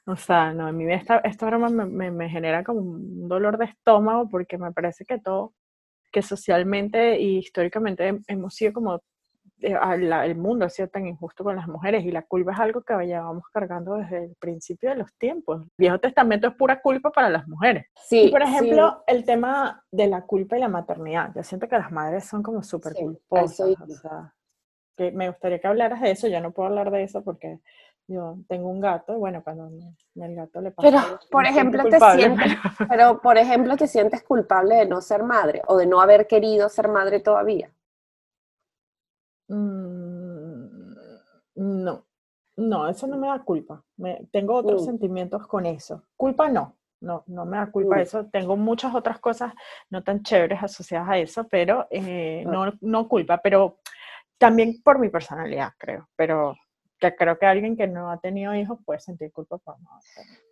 [0.06, 3.66] O sea, no, a mí esta, esta broma me, me, genera como un dolor de
[3.66, 5.54] estómago porque me parece que todo,
[6.11, 9.02] que socialmente e históricamente hemos sido como,
[9.61, 12.94] el mundo ha sido tan injusto con las mujeres y la culpa es algo que
[13.07, 15.62] llevamos cargando desde el principio de los tiempos.
[15.62, 17.87] El Viejo Testamento es pura culpa para las mujeres.
[17.97, 21.33] Sí, y por ejemplo, el tema de la culpa y la maternidad.
[21.35, 23.68] Yo siento que las madres son como súper culposas.
[23.81, 24.35] O sea,
[24.97, 26.29] que me gustaría que hablaras de eso.
[26.29, 27.61] Yo no puedo hablar de eso porque
[28.09, 30.88] yo tengo un gato, bueno, cuando el gato le pasa.
[30.88, 32.55] Pero, por ejemplo, te sientes,
[32.88, 33.21] pero...
[33.21, 36.88] por ejemplo, te sientes culpable de no ser madre o de no haber querido ser
[36.88, 37.71] madre todavía.
[39.48, 40.94] Mm,
[41.56, 42.04] no,
[42.56, 43.82] no, eso no me da culpa.
[44.30, 44.84] tengo otros mm.
[44.84, 46.02] sentimientos con eso.
[46.16, 48.00] Culpa no, no, no me da culpa mm.
[48.00, 48.26] eso.
[48.26, 49.52] Tengo muchas otras cosas
[49.90, 52.50] no tan chéveres asociadas a eso, pero eh, ah.
[52.50, 53.78] no, no culpa, pero
[54.38, 56.08] también por mi personalidad, creo.
[56.16, 56.56] Pero
[56.98, 59.88] que creo que alguien que no ha tenido hijos puede sentir culpa por no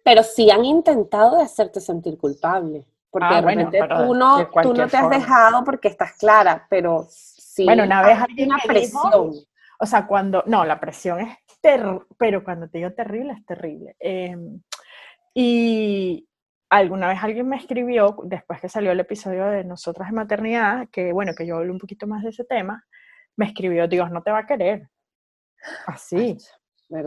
[0.05, 2.87] Pero sí han intentado de hacerte sentir culpable.
[3.11, 7.07] Porque ah, tú, no, tú no te has dejado porque estás clara, pero
[7.57, 9.33] sí bueno, una vez hay una presión.
[9.81, 13.97] o sea, cuando, no, la presión es terrible, pero cuando te digo terrible, es terrible.
[13.99, 14.61] Em,
[15.35, 16.29] y
[16.69, 21.13] alguna vez alguien me escribió, después que salió el episodio de Nosotras en Maternidad, que
[21.13, 22.85] bueno, que yo hablé un poquito más de ese tema,
[23.37, 24.91] me escribió, Dios no te va a querer.
[25.87, 26.37] Así.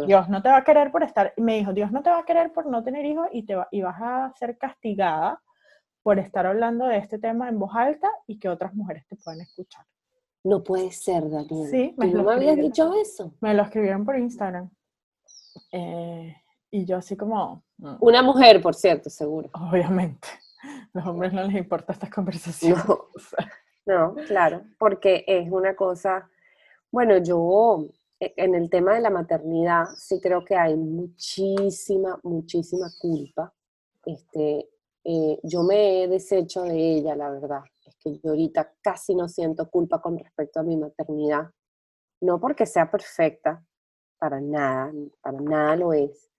[0.07, 2.25] Dios no te va a querer por estar, me dijo, Dios no te va a
[2.25, 5.41] querer por no tener hijos y, te va, y vas a ser castigada
[6.03, 9.41] por estar hablando de este tema en voz alta y que otras mujeres te puedan
[9.41, 9.85] escuchar.
[10.43, 11.69] No puede ser, Daniel.
[11.69, 13.33] Sí, me ¿No me habías dicho eso?
[13.41, 14.69] Me lo escribieron por Instagram.
[15.71, 16.35] Eh,
[16.71, 17.63] y yo así como...
[17.77, 17.95] Mm".
[17.99, 19.49] Una mujer, por cierto, seguro.
[19.53, 20.27] Obviamente.
[20.93, 22.83] Los hombres no les importa estas conversaciones.
[23.85, 26.29] no claro, porque es una cosa...
[26.91, 27.85] Bueno, yo
[28.19, 33.53] e, en el tema de la maternidad sí creo que hay muchísima, muchísima culpa.
[34.05, 34.69] Este,
[35.03, 37.61] eh, yo me he deshecho de ella, la verdad.
[37.89, 41.49] Es que yo ahorita casi no siento culpa con respecto a mi maternidad.
[42.21, 43.63] No porque sea perfecta,
[44.17, 46.29] para nada, para nada lo es.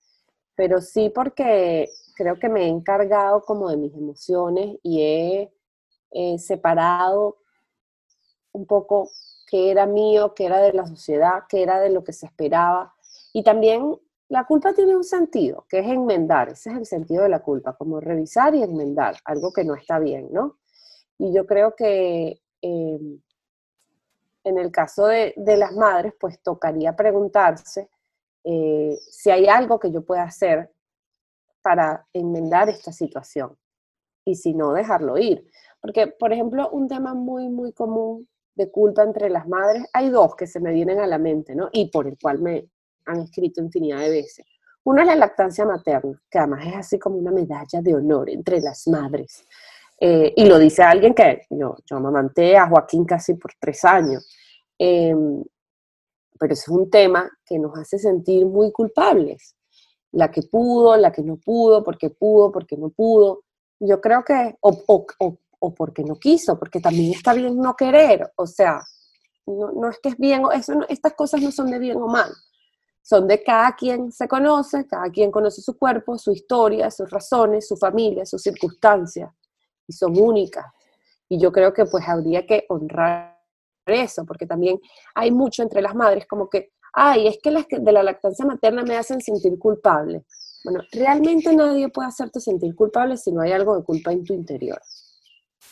[0.55, 7.39] Pero sí porque creo que me he encargado como de mis emociones y he separado
[8.53, 9.11] un poco
[9.47, 12.95] que era mío, que era de la sociedad, que era de lo que se esperaba.
[13.33, 17.31] Y también la culpa tiene un sentido, que es enmendar, ese es el sentido de
[17.31, 20.60] la culpa, como revisar y enmendar, algo que no está bien, ¿no?
[21.21, 23.21] Y yo creo que em,
[24.43, 27.91] en el caso de, las madres, pues tocaría preguntarse
[28.43, 30.73] eh, si hay algo que yo pueda hacer
[31.61, 33.55] para enmendar esta situación
[34.25, 35.47] y si no, dejarlo ir.
[35.83, 40.35] Porque, por ejemplo, un tema muy, muy común de culpa entre las madres, hay dos
[40.35, 41.69] que se me vienen a la mente, ¿no?
[41.71, 42.67] Y por el cual me
[43.05, 44.47] han escrito infinidad de veces.
[44.85, 48.63] Uno es la lactancia materna, que además es así como una medalla de honor entre
[48.63, 49.45] las madres.
[50.01, 54.27] Eh, y lo dice alguien que yo, yo amamanté a Joaquín casi por tres años.
[54.79, 55.45] Em,
[56.39, 59.55] pero es un tema que nos hace sentir muy culpables.
[60.13, 63.43] La que pudo, la que no pudo, porque pudo, porque no pudo.
[63.79, 65.07] Yo creo que, o, o,
[65.61, 68.83] o porque no quiso, porque también está bien no querer, o sea,
[69.47, 72.31] no, es que es bien, eso estas cosas no son de bien o mal,
[73.03, 77.69] son de cada quien se conoce, cada quien conoce su cuerpo, su historia, sus razones,
[77.69, 79.31] su familia, sus circunstancias,
[79.91, 80.67] y son únicas.
[81.29, 83.39] Y yo creo que pues habría que honrar
[83.87, 84.81] eso, porque también
[85.15, 88.83] hay mucho entre las madres como que, ay, es que las de la lactancia materna
[88.83, 90.25] me hacen sentir culpable.
[90.65, 94.35] Bueno, realmente nadie puede hacerte sentir culpable si no hay algo de culpa en tu
[94.35, 94.81] interior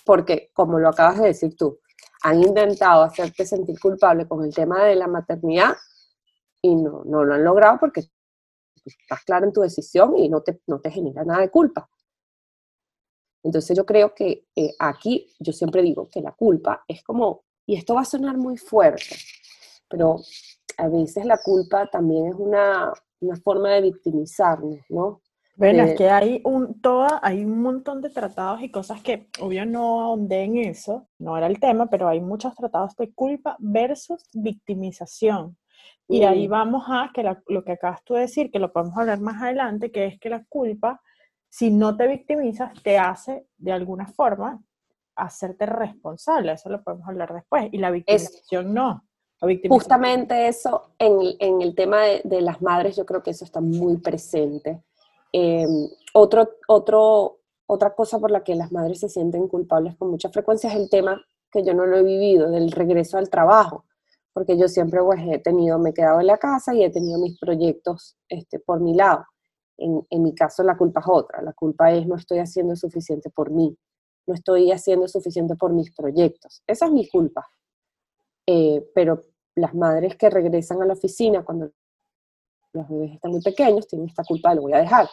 [0.09, 1.81] porque, como lo acabas de decir tú,
[2.23, 5.77] han intentado hacerte sentir culpable con el tema de la maternidad
[6.63, 8.05] y no, no lo han logrado porque
[8.87, 11.91] estás clara en tu decisión y no te, no te genera nada de culpa.
[13.49, 17.77] Entonces yo creo que eh, aquí yo siempre digo que la culpa es como, y
[17.77, 19.17] esto va a sonar muy fuerte,
[19.89, 20.17] pero
[20.77, 25.23] a veces la culpa también es una, una forma de victimizarnos, ¿no?
[25.57, 29.31] Bueno, es eh, que hay un, toda, hay un montón de tratados y cosas que,
[29.41, 33.57] obvio, no ahondé en eso, no era el tema, pero hay muchos tratados de culpa
[33.61, 35.57] versus victimización.
[36.07, 36.51] Y ahí mm.
[36.51, 39.91] vamos a que lo que acabas tú de decir, que lo podemos hablar más adelante,
[39.91, 41.01] que es que la culpa
[41.49, 44.63] si no te victimizas, te hace de alguna forma
[45.17, 46.53] hacerte responsable.
[46.53, 47.69] Eso lo podemos hablar después.
[47.73, 49.05] Y la victimización no.
[49.69, 54.83] Justamente eso en, el tema de, las madres, yo creo que eso está muy presente.
[56.13, 60.71] Otro, otro, otra cosa por la que las madres se sienten culpables con mucha frecuencia
[60.71, 63.85] es el tema que yo no lo he vivido, del regreso al trabajo,
[64.33, 67.19] porque yo siempre pues, he tenido, me he quedado en la casa y he tenido
[67.21, 69.25] mis proyectos este, por mi lado.
[69.79, 73.51] En, mi caso la culpa es otra, la culpa es no estoy haciendo suficiente por
[73.51, 73.77] mí,
[74.27, 76.63] no estoy haciendo suficiente por mis proyectos.
[76.67, 77.47] Esa es mi culpa.
[78.45, 79.21] Eh, pero
[79.55, 81.71] las madres que regresan a la oficina cuando
[82.73, 85.09] los bebés están muy pequeños tienen esta culpa lo voy a dejar.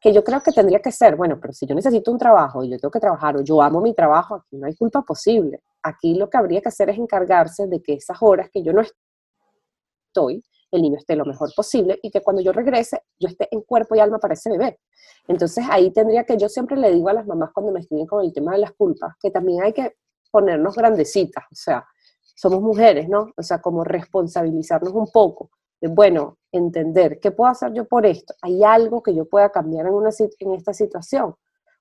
[0.00, 2.68] Que yo creo que tendría que ser, bueno, pero si yo necesito un trabajo y
[2.68, 5.62] yo tengo que trabajar o yo amo mi trabajo, aquí no hay culpa posible.
[5.82, 8.82] Aquí lo que habría que hacer es encargarse de que esas horas que yo no
[8.82, 10.44] estoy,
[10.76, 13.94] el niño esté lo mejor posible y que cuando yo regrese, yo esté en cuerpo
[13.94, 14.78] y alma para ese bebé.
[15.28, 18.24] Entonces ahí tendría que, yo siempre le digo a las mamás cuando me escriben con
[18.24, 19.96] el tema de las culpas, que también hay que
[20.30, 21.86] ponernos grandecitas, o sea,
[22.34, 23.28] somos mujeres, ¿no?
[23.36, 28.34] O sea, como responsabilizarnos un poco, de, bueno, entender, ¿qué puedo hacer yo por esto?
[28.42, 31.34] ¿Hay algo que yo pueda cambiar en, una, en esta situación?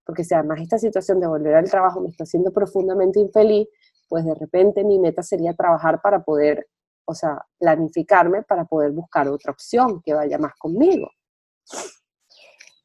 [0.06, 3.67] Porque si además esta situación de volver al trabajo me está haciendo profundamente infeliz,
[4.08, 6.67] pues de repente mi meta sería trabajar para poder,
[7.06, 11.10] o sea, planificarme para poder buscar otra opción que vaya más conmigo.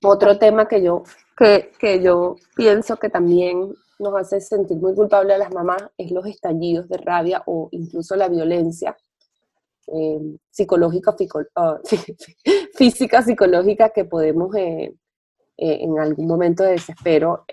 [0.02, 1.02] Otro tema que yo,
[1.36, 6.10] que, que yo pienso que también nos hace sentir muy culpables a las mamás es
[6.10, 8.96] los estallidos de rabia o incluso la violencia
[9.92, 11.16] eh, psicológica,
[11.56, 11.80] ah,
[12.74, 14.94] física, psicológica que podemos eh,
[15.56, 17.44] eh, en algún momento de desespero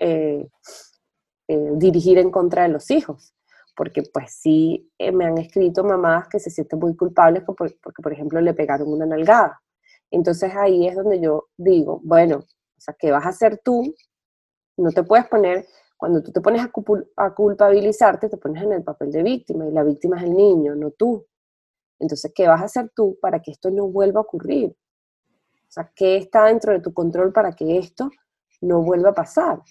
[1.48, 3.32] dirigir en contra de los hijos.
[3.76, 8.40] Porque pues sí me han escrito mamás que se sienten muy culpables porque, por ejemplo,
[8.40, 9.60] le pegaron una nalgada.
[10.10, 13.94] Entonces ahí es donde yo digo, bueno, o sea, ¿qué vas a hacer tú?
[14.76, 16.62] No te puedes poner cuando tú te pones
[17.16, 20.74] a, culpabilizarte, te pones en el papel de víctima y la víctima es el niño,
[20.74, 21.26] no tú.
[21.98, 24.76] Entonces, ¿qué vas a hacer tú para que esto no vuelva a ocurrir?
[25.68, 28.10] O sea, ¿qué está dentro de tu control para que esto
[28.60, 29.62] no vuelva a pasar?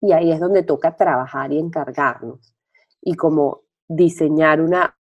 [0.00, 2.54] Y ahí es donde toca trabajar y encargarnos.
[3.02, 4.96] Y como diseñar una,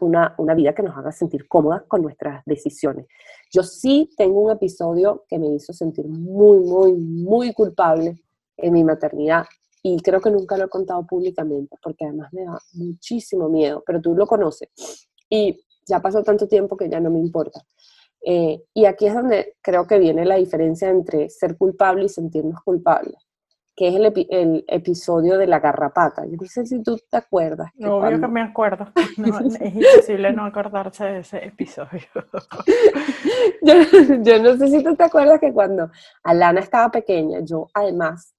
[0.00, 3.06] una, una, vida que nos haga sentir cómodas con nuestras decisiones.
[3.52, 8.22] Yo sí tengo un episodio que me hizo sentir muy, muy, muy culpable
[8.56, 9.46] en mi maternidad
[9.82, 14.00] y creo que nunca lo he contado públicamente porque además me da muchísimo miedo, pero
[14.00, 14.68] tú lo conoces
[15.30, 17.60] y ya pasó tanto tiempo que ya no me importa.
[18.24, 22.60] Eh, y aquí es donde creo que viene la diferencia entre ser culpable y sentirnos
[22.64, 23.14] culpables,
[23.76, 23.94] que es
[24.30, 26.24] el, episodio de la garrapata.
[26.24, 27.70] Yo no sé si tú te acuerdas.
[27.74, 28.90] No, obvio que me acuerdo.
[28.96, 32.00] es imposible no acordarse de ese episodio.
[33.62, 33.74] yo,
[34.22, 35.90] yo no sé si tú te acuerdas que cuando
[36.24, 38.36] Alana estaba pequeña, yo además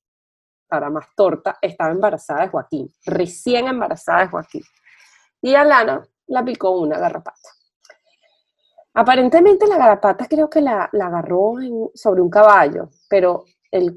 [0.68, 4.64] para más torta, estaba embarazada de Joaquín, recién embarazada de Joaquín.
[5.42, 7.50] Y a Lana la picó una garrapata.
[8.94, 11.54] Aparentemente la garrapata creo que la, agarró
[11.94, 13.96] sobre un caballo, pero el,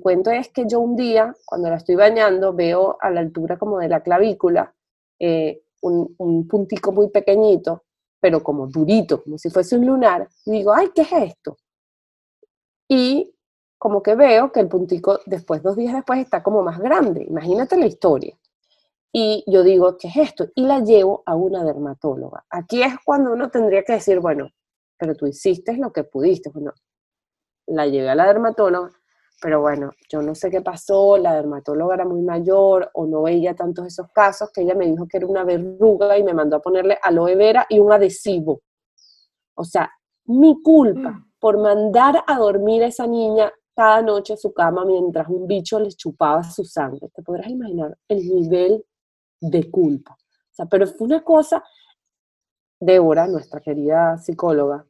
[0.00, 3.78] cuento es que yo un día, cuando la estoy bañando, veo a la altura como
[3.78, 4.74] de la clavícula
[5.18, 7.84] eh, un, un puntico muy pequeñito,
[8.20, 11.56] pero como durito, como si fuese un lunar, y digo, ay, ¿qué es esto?
[12.88, 13.34] Y
[13.78, 17.24] como que veo que el puntico después, dos días después, está como más grande.
[17.28, 18.36] Imagínate la historia.
[19.12, 20.48] Y yo digo, ¿qué es esto?
[20.54, 22.44] Y la llevo a una dermatóloga.
[22.50, 24.50] Aquí es cuando uno tendría que decir, bueno,
[24.98, 26.50] pero tú hiciste lo que pudiste.
[26.50, 26.72] Bueno,
[27.66, 28.90] la llevé a la dermatóloga,
[29.40, 33.54] pero bueno, yo no sé qué pasó, la dermatóloga era muy mayor o no veía
[33.54, 36.62] tantos esos casos que ella me dijo que era una verruga y me mandó a
[36.62, 38.62] ponerle aloe vera y un adhesivo.
[39.54, 39.90] O sea,
[40.24, 41.32] mi culpa mm.
[41.38, 45.78] por mandar a dormir a esa niña cada noche en su cama mientras un bicho
[45.78, 47.08] le chupaba su sangre.
[47.14, 48.84] Te podrás imaginar el nivel
[49.40, 50.14] de culpa.
[50.14, 51.62] O sea, pero fue una cosa,
[52.80, 54.84] Débora, nuestra querida psicóloga,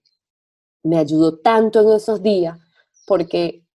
[0.85, 2.59] me ayudó tanto en esos días
[3.07, 3.68] porque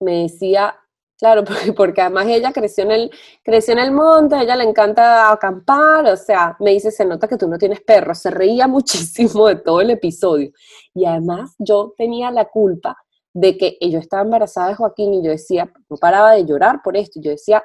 [0.00, 0.74] me decía,
[1.18, 3.10] claro, porque, porque, además ella creció en, el,
[3.44, 7.28] creció en el monte, a ella le encanta acampar, o sea, me dice, se nota
[7.28, 10.50] que tú no tienes perro, se reía muchísimo de todo el episodio.
[10.94, 12.96] Y además yo tenía la culpa
[13.32, 16.96] de que yo estaba embarazada de Joaquín y yo decía, no paraba de llorar por
[16.96, 17.62] esto, yo decía,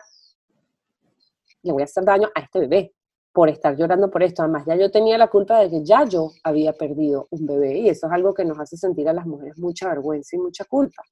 [1.63, 2.93] le voy a hacer daño a este bebé
[3.33, 4.43] por estar llorando por esto.
[4.43, 7.89] Además, ya yo tenía la culpa de que ya yo había perdido un bebé y
[7.89, 11.03] eso es algo que nos hace sentir a las mujeres mucha vergüenza y mucha culpa.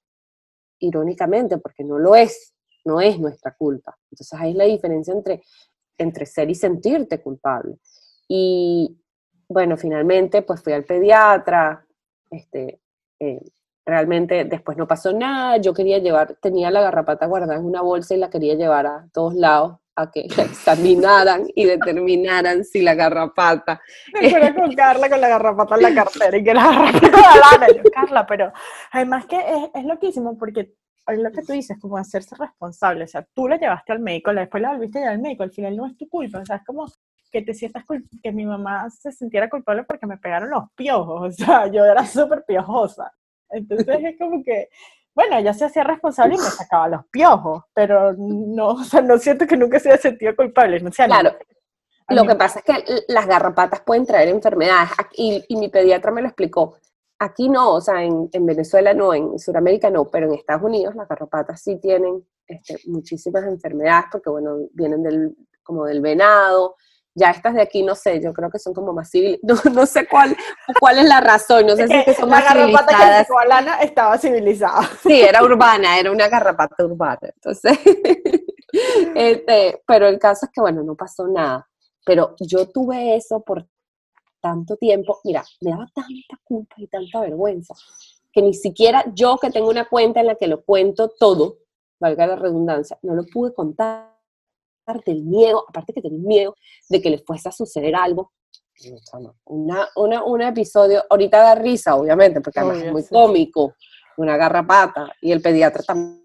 [0.83, 2.53] Irónicamente, porque no lo es,
[2.85, 3.97] no es nuestra culpa.
[4.11, 5.43] Entonces ahí es la diferencia entre,
[5.97, 7.77] entre ser y sentirte culpable.
[8.27, 8.97] Y
[9.47, 11.85] bueno, finalmente pues fui al pediatra,
[12.29, 12.79] este,
[13.19, 13.41] eh,
[13.85, 18.15] realmente después no pasó nada, yo quería llevar, tenía la garrapata guardada en una bolsa
[18.15, 22.95] y la quería llevar a todos lados a que la examinaran y determinaran si la
[22.95, 23.81] garrapata.
[24.13, 27.83] Me acuerdo con Carla con la garrapata en la cartera y que la garrapata yo,
[27.91, 28.51] Carla, pero
[28.91, 30.73] además que es, es loquísimo porque
[31.07, 34.33] es lo que tú dices, como hacerse responsable, o sea, tú la llevaste al médico,
[34.33, 36.85] después la volviste al médico, al final no es tu culpa, o sea, es como
[37.31, 37.83] que te sientas
[38.21, 42.05] que mi mamá se sintiera culpable porque me pegaron los piojos, o sea, yo era
[42.05, 43.11] súper piojosa,
[43.49, 44.69] entonces es como que
[45.15, 49.17] bueno, ella se hacía responsable y me sacaba los piojos, pero no, o sea, no
[49.17, 50.79] siento que nunca se haya sentido culpable.
[50.79, 51.35] No sé, claro.
[52.09, 56.21] Lo que pasa es que las garrapatas pueden traer enfermedades y, y, mi pediatra me
[56.21, 56.77] lo explicó.
[57.19, 60.95] Aquí no, o sea, en, en, Venezuela no, en Sudamérica no, pero en Estados Unidos
[60.95, 66.75] las garrapatas sí tienen este, muchísimas enfermedades porque, bueno, vienen del, como del venado,
[67.15, 69.65] ya estas de aquí, no sé, yo creo que son como más civilizadas.
[69.73, 70.35] No, sé cuál,
[70.79, 73.27] cuál es la razón, no sé si es que son la más civilizadas.
[73.79, 74.81] que estaba civilizada.
[75.01, 77.19] Sí, era urbana, era una garrapata urbana.
[77.21, 77.77] Entonces,
[79.15, 81.67] este, pero el caso es que, bueno, no pasó nada.
[82.05, 83.65] Pero yo tuve eso por
[84.41, 85.19] tanto tiempo.
[85.23, 87.73] Mira, me daba tanta culpa y tanta vergüenza
[88.33, 91.59] que ni siquiera yo que tengo una cuenta en la que lo cuento todo,
[91.99, 94.12] valga la redundancia, no lo pude contar
[95.05, 96.55] del miedo, aparte que tenía miedo
[96.89, 98.31] de que le fuese a suceder algo.
[99.45, 103.75] Una, una, un episodio, ahorita da risa, obviamente, porque además es muy cómico,
[104.17, 106.22] una garrapata, y el pediatra también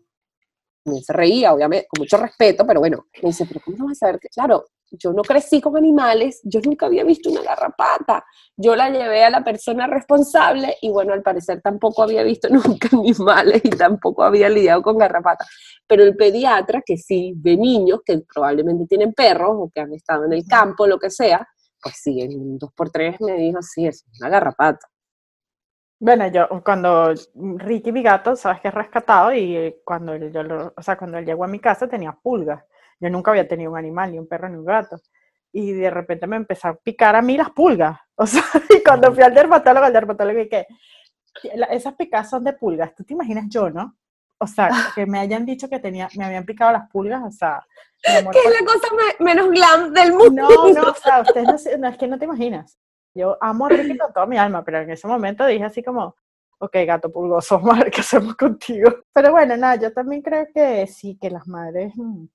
[1.03, 4.07] se reía, obviamente, con mucho respeto, pero bueno, me dice, pero ¿cómo no vas a
[4.07, 8.25] saber que, claro, yo no crecí con animales, yo nunca había visto una garrapata.
[8.57, 12.89] Yo la llevé a la persona responsable y bueno, al parecer tampoco había visto nunca
[12.93, 15.49] animales y tampoco había lidiado con garrapatas.
[15.87, 20.25] Pero el pediatra, que sí ve niños que probablemente tienen perros o que han estado
[20.25, 21.47] en el campo, lo que sea,
[21.83, 24.87] pues sí, en un 2x3 me dijo, sí, es una garrapata.
[26.01, 30.83] Bueno, yo cuando Ricky, mi gato, sabes que es rescatado y cuando yo lo, o
[30.83, 32.65] sea, cuando él llegó a mi casa tenía pulgas.
[33.01, 35.01] Yo nunca había tenido un animal, ni un perro, ni un gato.
[35.53, 37.99] Y de repente me empezó a picar a mí las pulgas.
[38.21, 40.67] O sea, y cuando fui al dermatólogo, el dermatólogo dije,
[41.71, 42.93] esas picadas son de pulgas.
[42.97, 43.97] Tú te imaginas yo, ¿no?
[44.39, 47.65] O sea, que me hayan dicho que tenía, me habían picado las pulgas, o sea...
[48.01, 50.49] ¿Qué es la cosa menos glam del mundo?
[50.49, 52.79] No, no, o sea, ustedes no, es que no te imaginas.
[53.19, 56.15] Yo amo a Ricky con toda mi alma, pero en ese momento dije así como,
[56.59, 58.91] ok, gato pulgoso, madre, ¿qué hacemos contigo?
[59.13, 62.27] Pero bueno, nada, yo también creo que sí, que las madres mm,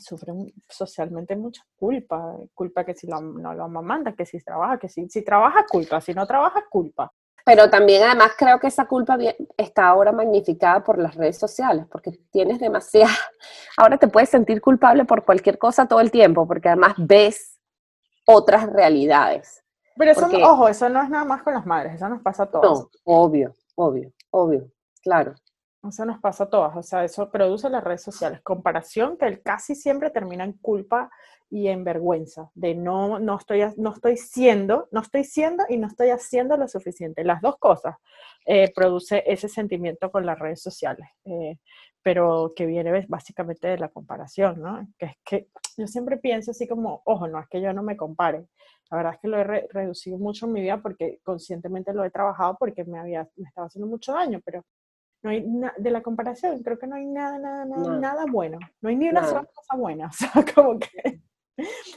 [0.00, 5.08] sufren socialmente mucha culpa, culpa que si no lo amamanta, que si trabaja, que si,
[5.08, 7.12] si trabaja culpa, si no trabaja culpa.
[7.44, 9.18] Pero también además creo que esa culpa
[9.56, 13.10] está ahora magnificada por las redes sociales, porque tienes demasiada,
[13.76, 17.58] ahora te puedes sentir culpable por cualquier cosa todo el tiempo, porque además ves
[18.24, 19.61] otras realidades.
[19.96, 22.50] Pero eso, ojo, eso no es nada más con las madres, eso nos pasa a
[22.50, 22.80] todos.
[22.80, 24.70] No, obvio, obvio, obvio,
[25.02, 25.34] claro.
[25.88, 28.40] Eso nos pasa a todas, o sea, eso produce las redes sociales.
[28.42, 31.10] Comparación que casi siempre termina en culpa
[31.50, 35.88] y en vergüenza, de no, no, estoy, no estoy siendo, no estoy siendo y no
[35.88, 37.24] estoy haciendo lo suficiente.
[37.24, 37.96] Las dos cosas
[38.46, 41.58] eh, produce ese sentimiento con las redes sociales, eh,
[42.00, 44.86] pero que viene básicamente de la comparación, ¿no?
[44.96, 47.98] Que es que yo siempre pienso así como, ojo, no es que yo no me
[47.98, 48.46] compare,
[48.92, 52.10] la verdad es que lo he reducido mucho en mi vida porque conscientemente lo he
[52.10, 54.66] trabajado porque me, había, me estaba haciendo mucho daño, pero
[55.22, 55.46] no hay
[55.78, 58.58] de la comparación, creo que no hay nada, nada, nada, nada bueno.
[58.82, 60.08] No hay ni una sola cosa buena.
[60.10, 61.22] O sea, como que.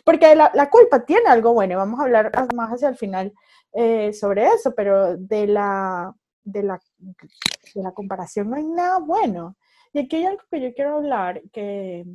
[0.05, 3.33] Porque la, la, culpa tiene algo bueno, vamos a hablar más hacia el final
[3.73, 9.57] eh, sobre eso, pero de la, de, la, de la comparación no hay nada bueno.
[9.91, 12.05] Y aquí hay algo que yo quiero hablar, que,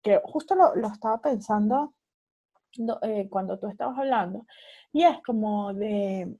[0.00, 1.94] que justo lo, lo, estaba pensando
[3.02, 4.46] eh, cuando tú estabas hablando,
[4.92, 6.36] y es como de,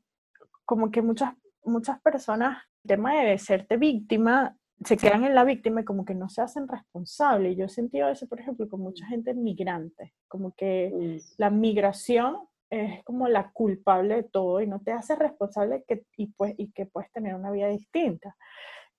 [0.65, 5.85] como que muchas, muchas personas tema de serte víctima, se quedan en la víctima y
[5.85, 7.57] como que no se hacen responsables.
[7.57, 11.35] Yo he sentido eso, por ejemplo, con mucha gente migrante, como que mm.
[11.39, 12.37] la migración
[12.71, 16.71] es como la culpable de todo y no te hace responsable que, y, pues, y
[16.73, 18.37] que puedes tener una vida distinta.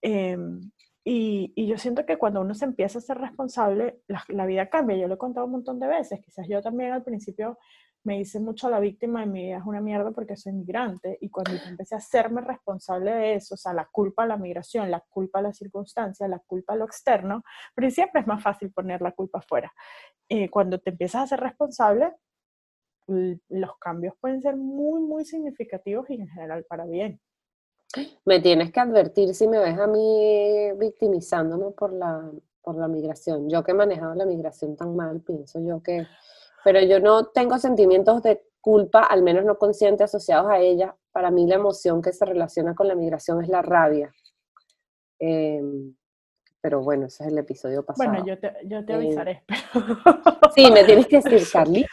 [0.02, 0.60] Em,
[1.12, 4.95] y, yo siento que cuando uno se empieza a ser responsable, la, vida cambia.
[4.95, 6.19] Yo lo he contado un montón de veces.
[6.22, 7.58] Quizás yo también al principio
[8.04, 11.29] me hice mucho la víctima de mi vida es una mierda porque soy migrante y
[11.29, 15.02] cuando empecé a hacerme responsable de eso, o sea, la culpa a la migración, la
[15.10, 17.44] culpa a la circunstancia, la culpa a lo externo,
[17.75, 19.73] pero siempre es más fácil poner la culpa afuera.
[20.29, 22.13] Eh, cuando te empiezas a ser responsable,
[23.08, 27.19] los cambios pueden ser muy, muy significativos y en general para bien.
[28.25, 32.29] Me tienes que advertir si me ves a mí victimizándome por la,
[32.62, 33.50] por la migración.
[33.50, 36.06] Yo que he manejado la migración tan mal, pienso yo que
[36.63, 40.96] pero yo no tengo sentimientos de culpa, al menos no conscientes asociados a ella.
[41.12, 44.13] Para mí la emoción que se relaciona con la migración es la rabia.
[45.19, 45.96] Em,
[46.62, 48.10] pero bueno, ese es el episodio pasado.
[48.10, 49.43] Bueno, yo te, yo te avisaré.
[50.55, 51.89] Sí, me tienes que decir, Carlita,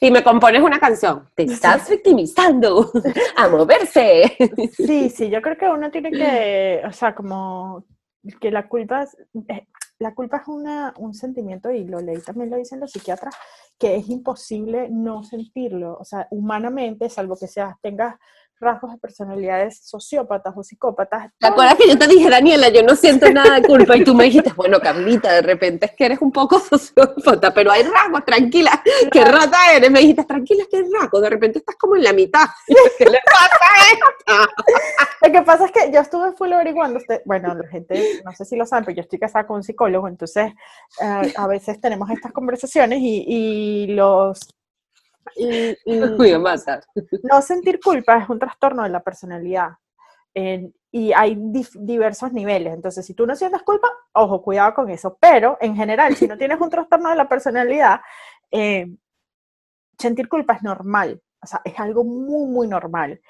[0.00, 1.28] y me compones una canción.
[1.34, 2.90] Te estás victimizando
[3.36, 4.36] a moverse.
[4.72, 7.84] Sí, sí, yo creo que uno tiene que, o sea, como
[8.40, 9.16] que la culpa es,
[9.98, 13.34] la culpa es una, un sentimiento, y lo leí también lo dicen los psiquiatras,
[13.78, 15.98] que es imposible no sentirlo.
[15.98, 18.14] O sea, humanamente, salvo que seas, tengas
[18.60, 21.30] rasgos de personalidades sociópatas o psicópatas.
[21.38, 23.96] ¿Te acuerdas que yo te dije, Daniela, yo no siento nada de culpa?
[23.96, 27.70] Y tú me dijiste, bueno, Carlita, de repente es que eres un poco sociópata, pero
[27.70, 29.90] hay rasgos, tranquila, ¿qué rata eres?
[29.90, 31.22] Me dijiste, tranquila, ¿qué rasgos?
[31.22, 32.46] De repente estás como en la mitad.
[32.98, 35.26] ¿Qué le pasa a esta?
[35.26, 38.44] Lo que pasa es que yo estuve full averiguando, usted, bueno, la gente, no sé
[38.44, 40.52] si lo saben, pero yo estoy casada con un psicólogo, entonces
[41.00, 44.57] eh, a veces tenemos estas conversaciones y, y los
[45.36, 45.76] y,
[47.22, 49.70] No sentir culpa es un trastorno de la personalidad.
[50.34, 51.36] y hay
[51.74, 52.74] diversos niveles.
[52.74, 55.16] Entonces, si tú no sientes culpa, ojo, cuidado con eso.
[55.20, 58.00] Pero, en general, si no tienes un trastorno de la personalidad,
[58.50, 58.86] eh,
[59.98, 61.20] sentir culpa es normal.
[61.42, 63.20] O sea, es algo muy, muy normal.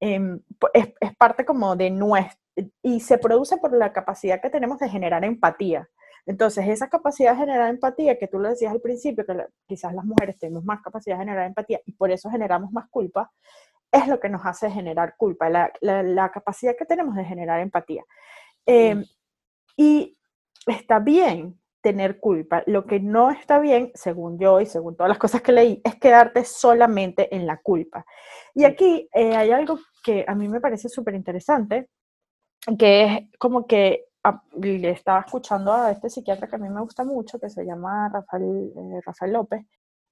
[0.00, 0.40] Em,
[0.74, 2.40] es, es, parte como de nuestro...
[2.82, 5.88] Y se produce por la capacidad que tenemos de generar empatía.
[6.26, 10.04] Entonces, esa capacidad de generar empatía, que tú lo decías al principio, que quizás las
[10.04, 13.32] mujeres tenemos más capacidad de generar empatía y por eso generamos más culpa,
[13.90, 18.04] es lo que nos hace generar culpa, la, capacidad que tenemos de generar empatía.
[18.64, 19.04] Em,
[19.76, 20.16] y
[20.66, 22.62] está bien tener culpa.
[22.66, 25.96] Lo que no está bien, según yo y según todas las cosas que leí, es
[25.96, 28.06] quedarte solamente en la culpa.
[28.54, 31.88] Y aquí eh, hay algo que a mí me parece súper interesante,
[32.78, 34.06] que es como que
[34.60, 38.08] le estaba escuchando a este psiquiatra que a mí me gusta mucho, que se llama
[38.08, 39.64] Rafael, eh, Rafael López.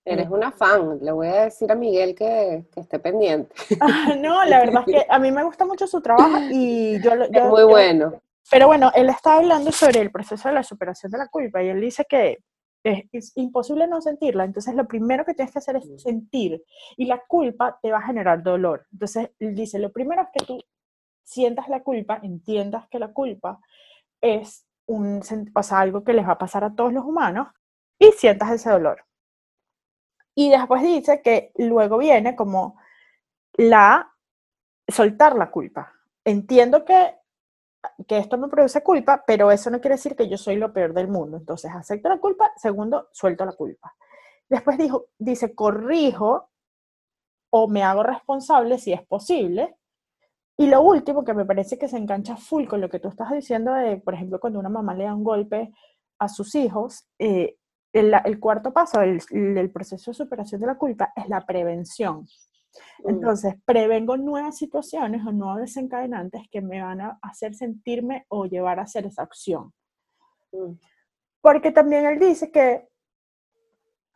[0.05, 3.55] Eres una fan, le voy a decir a Miguel que, que esté pendiente.
[3.81, 7.13] Ah, no, la verdad es que a mí me gusta mucho su trabajo y yo...
[7.13, 8.21] es muy bueno.
[8.51, 11.69] Pero bueno, él está hablando sobre el proceso de la superación de la culpa y
[11.69, 12.39] él dice que
[12.83, 15.99] es, es, imposible no sentirla, entonces lo primero que tienes que hacer es mm.
[15.99, 16.65] sentir
[16.97, 18.87] y la culpa te va a generar dolor.
[18.91, 20.59] Entonces él dice, lo primero es que tú
[21.23, 23.61] sientas la culpa, entiendas que la culpa
[24.21, 25.21] es un,
[25.55, 27.49] o sea, algo que les va a pasar a todos los humanos
[27.99, 29.05] y sientas ese dolor.
[30.35, 32.79] Y después dice que luego viene como
[33.55, 34.13] la
[34.89, 35.93] soltar la culpa.
[36.25, 37.17] Entiendo que,
[38.07, 40.95] que esto me produce culpa, pero eso no quiere decir que yo soy lo peor
[40.95, 41.37] del mundo.
[41.37, 42.53] Entonces, acepto la culpa.
[42.57, 43.95] Segundo, suelto la culpa.
[44.49, 46.51] Después dijo, dice, corrijo
[47.51, 49.77] o me hago responsable si es posible
[50.61, 53.31] y lo último que me parece que se engancha full con lo que tú estás
[53.31, 55.73] diciendo de, por ejemplo, cuando una mamá le da un golpe
[56.19, 57.57] a sus hijos, eh,
[57.95, 62.27] el, cuarto paso del, proceso de superación de la culpa es la prevención.
[63.05, 63.09] Mm.
[63.09, 68.81] Entonces, prevengo nuevas situaciones o nuevos desencadenantes que me van a hacer sentirme o llevar
[68.81, 69.73] a hacer esa acción.
[70.53, 70.73] Mm.
[71.41, 72.87] Porque también él dice que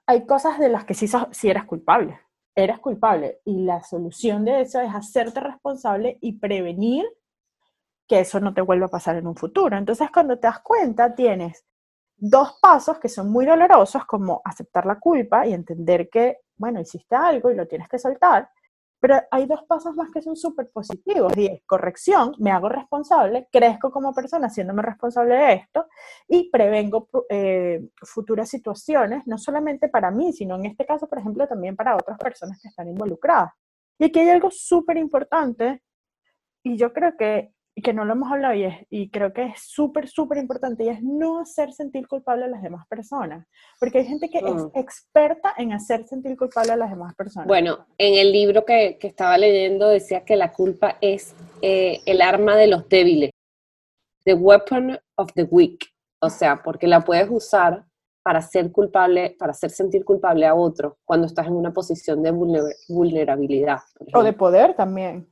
[0.05, 2.21] hay cosas de las que sí, sí eres culpable
[2.55, 7.05] eres culpable y la solución de eso es hacerte responsable y prevenir
[8.07, 9.77] que eso no te vuelva a pasar en un futuro.
[9.77, 11.65] Entonces, cuando te das cuenta, tienes
[12.17, 17.17] dos pasos que son muy dolorosos, como aceptar la culpa y entender que, bueno, hiciste
[17.17, 18.49] algo y lo tienes que soltar,
[19.05, 23.49] pero hay dos pasos más que son súper positivos y es corrección, me hago responsable,
[23.53, 25.89] crezco como persona haciéndome responsable de esto
[26.27, 31.47] y prevengo eh, futuras situaciones, no solamente para mí, sino en este caso, por ejemplo,
[31.47, 33.53] también para otras personas que están involucradas.
[33.99, 35.83] Y aquí hay algo súper importante
[36.63, 37.53] y yo creo que
[37.83, 41.03] que no lo hemos hablado y, y creo que es súper, súper importante y es
[41.03, 43.47] no hacer sentir culpable a las demás personas.
[43.81, 44.71] Porque hay gente que es mm.
[44.75, 47.49] experta en hacer sentir culpable a las demás personas.
[47.49, 52.21] Bueno, en el libro que, que estaba leyendo decía que la culpa es eh, el
[52.23, 53.31] arma de los débiles,
[54.25, 55.87] the weapon of the weak.
[56.21, 57.85] O sea, porque la puedes usar
[58.23, 62.31] para ser culpable, para hacer sentir culpable a otro cuando estás en una posición de
[62.89, 63.81] vulnerabilidad.
[64.15, 65.29] O de poder también.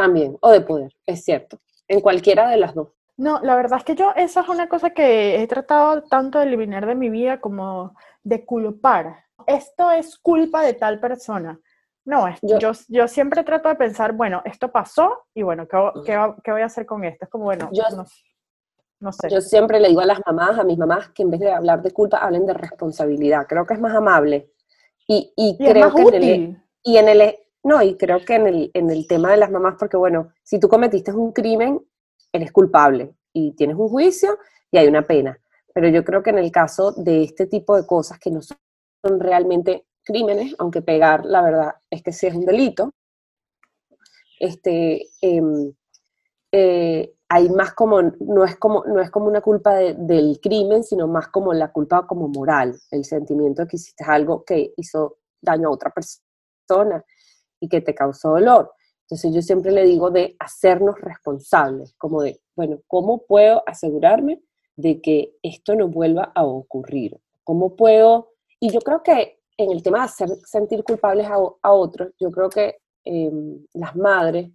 [0.00, 2.88] También, o de poder, es cierto, en cualquiera de las dos.
[3.18, 6.46] No, la verdad es que yo, esa es una cosa que he tratado tanto de
[6.46, 9.24] eliminar de mi vida como de culpar.
[9.46, 11.60] Esto es culpa de tal persona.
[12.06, 15.76] No, yo, yo, siempre trato de pensar, bueno, esto pasó y bueno, ¿qué,
[16.06, 17.26] qué, qué voy a hacer con esto?
[17.26, 17.82] Es como, bueno, yo,
[19.00, 19.28] no, sé.
[19.28, 21.82] Yo siempre le digo a las mamás, a mis mamás, que en vez de hablar
[21.82, 23.46] de culpa, hablen de responsabilidad.
[23.46, 24.50] Creo que es más amable.
[25.06, 28.70] Y, y, creo que En el, y en el no, y creo que en el,
[28.74, 31.80] en el tema de las mamás, porque bueno, si tú cometiste un crimen,
[32.32, 34.38] eres culpable y tienes un juicio
[34.70, 35.38] y hay una pena.
[35.74, 39.20] Pero yo creo que en el caso de este tipo de cosas que no son
[39.20, 42.92] realmente crímenes, aunque pegar, la verdad, es que sí es un delito,
[44.38, 45.72] este, em,
[46.52, 51.06] eh, hay más como, no es como, no es como una culpa del crimen, sino
[51.06, 55.68] más como la culpa como moral, el sentimiento de que hiciste algo que hizo daño
[55.68, 57.04] a otra persona
[57.60, 58.72] y que te causó dolor.
[59.02, 64.40] Entonces yo siempre le digo de hacernos responsables, como de, bueno, ¿cómo puedo asegurarme
[64.76, 67.20] de que esto no vuelva a ocurrir?
[67.44, 68.32] ¿Cómo puedo?
[68.60, 72.48] Y yo creo que en el tema de hacer sentir culpables a, otros, yo creo
[72.48, 74.50] que em, las madres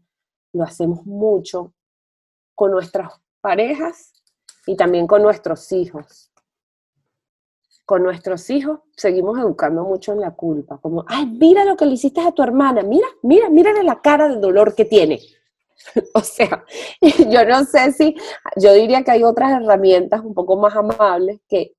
[0.53, 1.73] lo hacemos mucho
[2.55, 4.13] con nuestras parejas
[4.65, 6.31] y también con nuestros hijos.
[7.85, 11.93] Con nuestros hijos seguimos educando mucho en la culpa, como, ay, mira lo que le
[11.93, 15.19] hiciste a tu hermana, mira, mira, mira la cara de dolor que tiene.
[16.13, 16.63] o sea,
[17.29, 18.15] yo no sé si,
[18.57, 21.73] yo diría que hay otras herramientas un poco más amables que,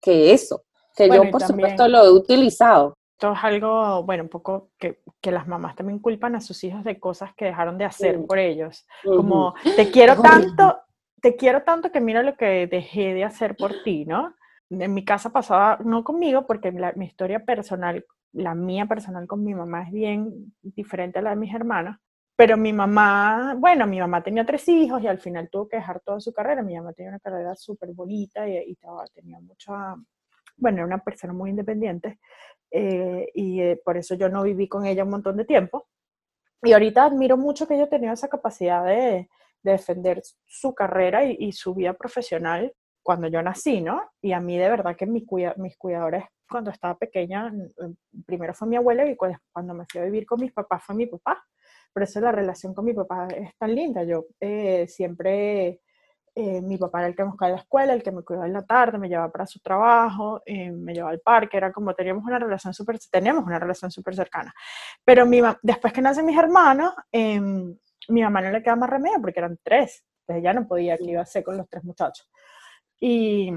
[0.00, 0.62] que eso,
[0.96, 2.94] que yo por supuesto lo he utilizado.
[3.12, 6.84] Esto es algo, bueno, un poco que, que, las mamás también culpan a sus hijos
[6.84, 8.86] de cosas que dejaron de hacer por ellos.
[9.04, 10.78] Como, te quiero tanto,
[11.20, 14.34] te quiero tanto que mira lo que dejé de hacer por ti, ¿no?
[14.70, 19.54] En mi casa pasaba, no conmigo, porque mi historia personal, la mía personal con mi
[19.54, 21.96] mamá es bien diferente a la de mis hermanos,
[22.36, 26.00] pero mi mamá, bueno, mi mamá tenía tres hijos y al final tuvo que dejar
[26.00, 26.62] toda su carrera.
[26.62, 28.78] Mi mamá tenía una carrera súper bonita y, y,
[29.12, 29.96] tenía mucha,
[30.56, 32.18] bueno, era una persona muy independiente
[32.70, 35.88] eh, y eh, por eso yo no viví con ella un montón de tiempo.
[36.62, 39.28] Y ahorita admiro mucho que ella tenía esa capacidad de,
[39.62, 44.10] de defender su carrera y, su vida profesional cuando yo nací, ¿no?
[44.20, 45.24] Y a mí de verdad que mis,
[45.56, 47.52] mis cuidadores cuando estaba pequeña,
[48.26, 51.06] primero fue mi abuela y cuando me fui a vivir con mis papás fue mi
[51.06, 51.42] papá.
[51.92, 54.02] Por eso la relación con mi papá es tan linda.
[54.04, 55.80] Yo eh, siempre
[56.34, 58.46] eh, mi papá era el que me buscaba a la escuela, el que me cuidaba
[58.46, 61.94] en la tarde, me llevaba para su trabajo, eh, me llevaba al parque, era como
[61.94, 64.52] teníamos una relación súper, tenemos una relación súper cercana.
[65.04, 67.76] Pero mi, después que nacen mis hermanos, em,
[68.08, 71.04] mi mamá no le quedaba más remedio porque eran tres, entonces ya no podía, que
[71.04, 72.28] iba a hacer con los tres muchachos.
[73.00, 73.50] Y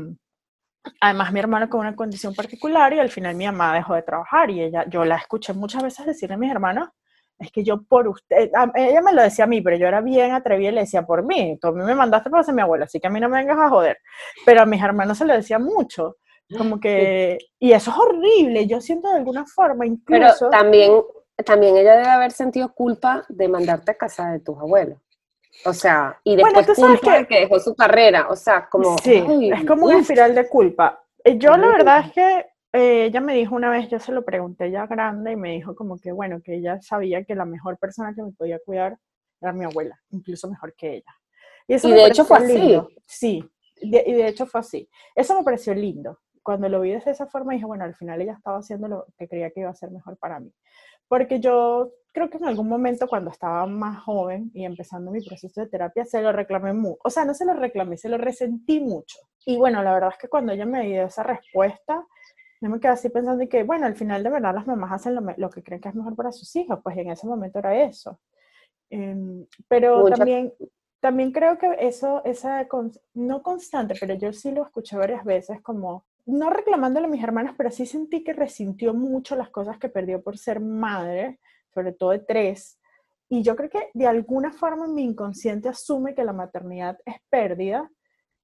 [0.99, 4.49] además mi hermano con una condición particular y al final mi mamá dejó de trabajar
[4.49, 6.89] y ella, yo la escuché muchas veces decirle a mis hermanos,
[7.39, 10.31] es que yo por usted, ella me lo decía a mí, pero yo era bien
[10.31, 12.85] atrevida y le decía por mí, tú a mí me mandaste para ser mi abuela,
[12.85, 13.97] así que a mí no me vengas a joder,
[14.45, 16.17] pero a mis hermanos se lo decía mucho,
[16.57, 20.49] como que, y eso es horrible, yo siento de alguna forma incluso...
[20.49, 21.01] Pero también,
[21.43, 24.99] también ella debe haber sentido culpa de mandarte a casa de tus abuelos.
[25.66, 28.97] O sea, y después culpa de que dejó su carrera, o sea, como...
[28.97, 31.04] Sí, es como una espiral de culpa.
[31.24, 34.26] Eh, yo la verdad es que eh, ella me dijo una vez, yo se lo
[34.26, 37.78] pregunté ya grande y me dijo como que bueno, que ella sabía que la mejor
[37.78, 38.97] persona que me podía cuidar
[39.39, 41.16] era mi abuela, incluso mejor que ella.
[41.68, 42.82] Y, eso de hecho fue así.
[43.06, 44.89] Sí, y de hecho fue así.
[45.16, 46.20] Eso me pareció lindo.
[46.41, 49.30] Cuando lo vi de esa forma dije, bueno, al final ella estaba haciendo lo que
[49.30, 50.51] creía que iba a ser mejor para mí.
[51.08, 55.62] Porque yo creo que en algún momento cuando estaba más joven y empezando mi proceso
[55.62, 56.99] de terapia, se lo reclamé mucho.
[57.04, 59.18] O sea, no se lo reclamé, se lo resentí mucho.
[59.45, 62.06] Y bueno, la verdad es que cuando ella me dio esa respuesta,
[62.62, 65.49] yo me quedé así pensando que, bueno, al final de verdad las mamás hacen lo,
[65.49, 68.20] que creen que es mejor para sus hijos, pues en ese momento era eso.
[68.89, 70.54] Em, pero también,
[71.01, 72.66] también creo que eso, esa,
[73.16, 77.55] no constante, pero yo sí lo escuché varias veces como, no reclamándole a mis hermanas,
[77.57, 81.39] pero sí sentí que resintió mucho las cosas que perdió por ser madre,
[81.74, 82.80] sobre todo de tres.
[83.30, 87.89] Y yo creo que de alguna forma mi inconsciente asume que la maternidad es pérdida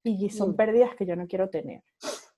[0.02, 0.56] y son mm.
[0.56, 1.82] pérdidas que yo no quiero tener.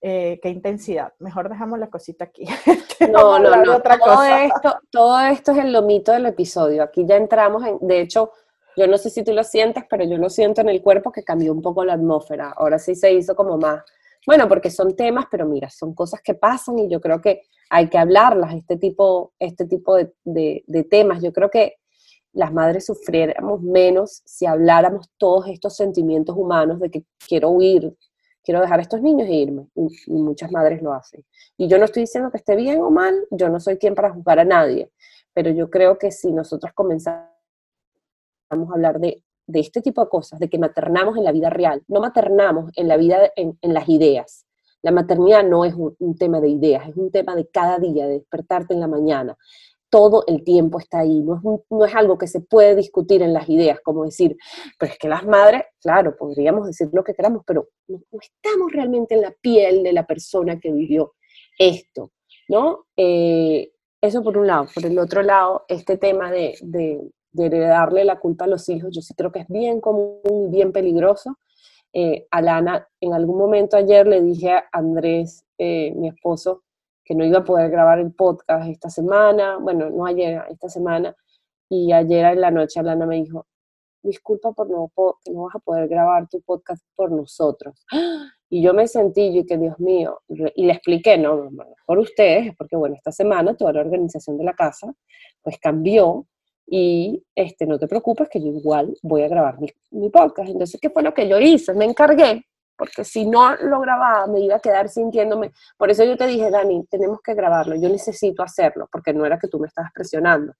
[0.00, 1.12] Eh, qué intensidad.
[1.20, 2.44] Mejor dejamos la cosita aquí.
[3.12, 3.80] no, no, no.
[3.80, 6.82] todo, Esto, todo esto es el lomito del episodio.
[6.82, 8.32] Aquí ya entramos en, de hecho,
[8.76, 11.22] yo no sé si tú lo sientes, pero yo lo siento en el cuerpo que
[11.22, 12.52] cambió un poco la atmósfera.
[12.56, 13.84] Ahora sí se hizo como más,
[14.26, 17.88] bueno, porque son temas, pero mira, son cosas que pasan y yo creo que hay
[17.88, 21.22] que hablarlas, este tipo, este tipo de, temas.
[21.22, 21.76] Yo creo que
[22.32, 27.96] las madres sufriéramos menos si habláramos todos estos sentimientos humanos de que quiero huir,
[28.44, 29.66] quiero dejar a estos niños e irme.
[29.74, 31.24] Y, muchas madres lo hacen.
[31.56, 34.12] Y yo no estoy diciendo que esté bien o mal, yo no soy quien para
[34.12, 34.90] juzgar a nadie,
[35.34, 37.26] pero yo creo que si nosotros comenzamos
[38.50, 41.82] a hablar de, de este tipo de cosas, de que maternamos en la vida real,
[41.88, 44.46] no maternamos en la vida, en, en las ideas.
[44.82, 48.14] La maternidad no es un, tema de ideas, es un tema de cada día, de
[48.14, 49.36] despertarte en la mañana,
[49.88, 53.32] todo el tiempo está ahí, no es, no es, algo que se puede discutir en
[53.32, 54.36] las ideas, como decir,
[54.78, 59.14] pero es que las madres, claro, podríamos decir lo que queramos, pero no, estamos realmente
[59.14, 61.14] en la piel de la persona que vivió
[61.58, 62.10] esto,
[62.48, 62.86] ¿no?
[62.96, 63.70] Eh,
[64.02, 64.66] eso por un lado.
[64.74, 66.54] Por el otro lado, este tema de,
[67.32, 70.72] darle la culpa a los hijos, yo sí creo que es bien común y bien
[70.72, 71.38] peligroso.
[71.92, 76.62] Eh, Alana, en algún momento ayer le dije a Andrés, eh, mi esposo,
[77.04, 81.14] que no iba a poder grabar el podcast esta semana, bueno, no ayer, esta semana,
[81.68, 83.46] y ayer en la noche Alana me dijo,
[84.02, 84.90] disculpa por no,
[85.30, 87.84] no vas a poder grabar tu podcast por nosotros.
[88.54, 91.48] Y yo me sentí, yo que Dios mío, y le expliqué, no,
[91.86, 94.92] por ustedes, porque bueno, esta semana toda la organización de la casa,
[95.40, 96.26] pues cambió,
[96.66, 100.50] y este, no te preocupes que yo igual voy a grabar mi, mi podcast.
[100.50, 101.74] Entonces, ¿qué fue lo que yo hice?
[101.74, 102.44] Me encargué
[102.82, 105.52] porque si no lo grababa me iba a quedar sintiéndome.
[105.76, 109.38] Por eso yo te dije, Dani, tenemos que grabarlo, yo necesito hacerlo, porque no era
[109.38, 110.52] que tú me estabas presionando.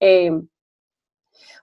[0.00, 0.48] Em,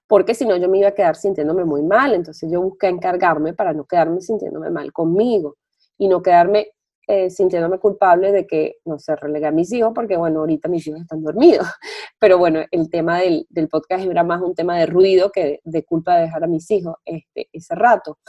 [0.07, 3.53] porque si no yo me iba a quedar sintiéndome muy mal, entonces yo busqué encargarme
[3.53, 5.57] para no quedarme sintiéndome mal conmigo
[5.97, 6.71] y no quedarme
[7.07, 10.85] eh, sintiéndome culpable de que, no sé, relegué a mis hijos, porque bueno, ahorita mis
[10.87, 11.65] hijos están dormidos,
[12.19, 15.83] pero bueno, el tema del, del podcast era más un tema de ruido que de
[15.83, 18.19] culpa de dejar a mis hijos este, ese rato.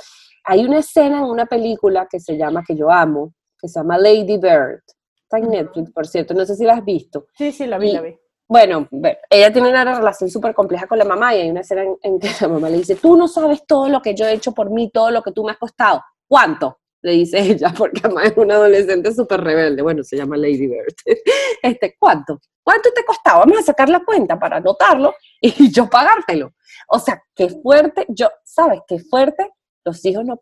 [0.45, 3.99] Hay una escena en una película que se llama, que yo amo, que se llama
[3.99, 4.81] Lady Bird.
[5.23, 7.27] Está en Netflix, por cierto, no sé si la has visto.
[7.37, 8.17] Sí, sí, la vi, la vi.
[8.49, 8.89] Bueno,
[9.29, 12.31] ella tiene una relación súper compleja con la mamá y hay una escena en, que
[12.41, 14.91] la mamá le dice, tú no sabes todo lo que yo he hecho por mí,
[14.91, 16.03] todo lo que tú me has costado.
[16.27, 16.78] ¿Cuánto?
[17.03, 19.83] Le dice ella, porque además es una adolescente súper rebelde.
[19.83, 20.95] Bueno, se llama Lady Bird.
[21.63, 22.41] Este, ¿cuánto?
[22.63, 23.41] ¿Cuánto te costaba?
[23.41, 26.53] Vamos a sacar la cuenta para anotarlo y yo pagártelo.
[26.89, 28.81] O sea, qué fuerte, yo, ¿sabes?
[28.87, 29.51] Qué fuerte
[29.85, 30.41] los hijos no,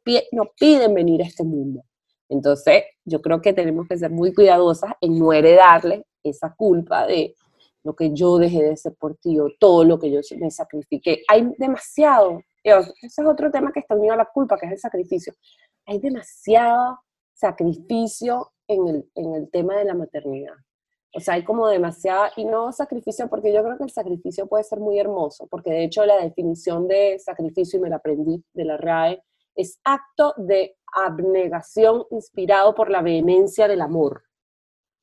[0.58, 1.82] piden venir a este mundo.
[2.28, 7.34] Entonces, yo creo que tenemos que ser muy cuidadosas en no heredarle esa culpa de
[7.84, 11.22] lo que yo dejé de ser por ti o todo lo que yo me sacrifiqué.
[11.28, 12.40] Hay demasiado,
[12.70, 15.32] ese es otro tema que está unido a la culpa, que es el sacrificio.
[15.86, 17.00] Hay demasiado
[17.32, 20.54] sacrificio en el, en el tema de la maternidad.
[21.14, 24.64] O sea, hay como demasiada, y no sacrificio, porque yo creo que el sacrificio puede
[24.64, 28.64] ser muy hermoso, porque de hecho la definición de sacrificio, y me la aprendí de
[28.64, 29.22] la RAE,
[29.54, 34.24] es acto de abnegación inspirado por la vehemencia del amor.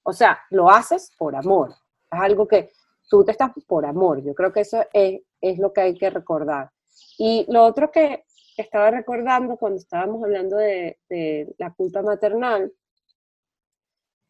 [0.04, 1.72] O sea, lo haces por amor.
[2.12, 2.72] Es algo que
[3.10, 4.22] tú te estás por amor.
[4.24, 6.70] Yo creo que eso es, es lo que hay que recordar.
[7.18, 8.26] Y lo otro que
[8.58, 12.72] estaba recordando cuando estábamos hablando de, de la culpa maternal,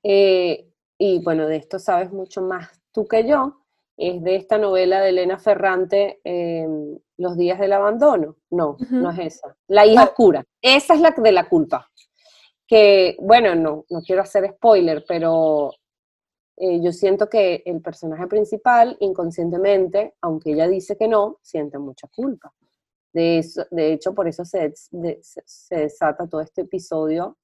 [0.04, 3.64] eh, y bueno, de esto sabes mucho más tú que yo,
[3.98, 8.38] es de esta novela de Elena Ferrante, em, Los días del abandono.
[8.50, 9.56] No, no es esa.
[9.68, 10.44] La hija oscura.
[10.62, 11.90] Esa es la de la culpa.
[12.68, 15.72] Que, bueno, no, no quiero hacer spoiler, pero
[16.58, 22.08] eh, yo siento que el personaje principal, inconscientemente, aunque ella dice que no, siente mucha
[22.08, 22.54] culpa.
[23.12, 27.38] De, eso, de hecho, por eso se, se desata todo este episodio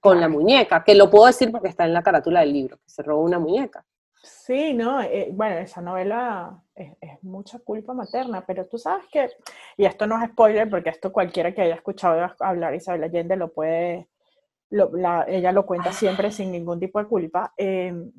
[0.00, 2.90] con la muñeca, que lo puedo decir porque está en la carátula del libro, que
[2.90, 3.84] se robó una muñeca.
[4.22, 9.30] Sí, no, eh, bueno, esa novela es, mucha culpa materna, pero tú sabes que,
[9.76, 13.52] y esto no es spoiler, porque esto cualquiera que haya escuchado hablar Isabel Allende lo
[13.52, 14.08] puede,
[14.70, 17.52] ella lo cuenta siempre sin ningún tipo de culpa.
[17.56, 18.12] Em,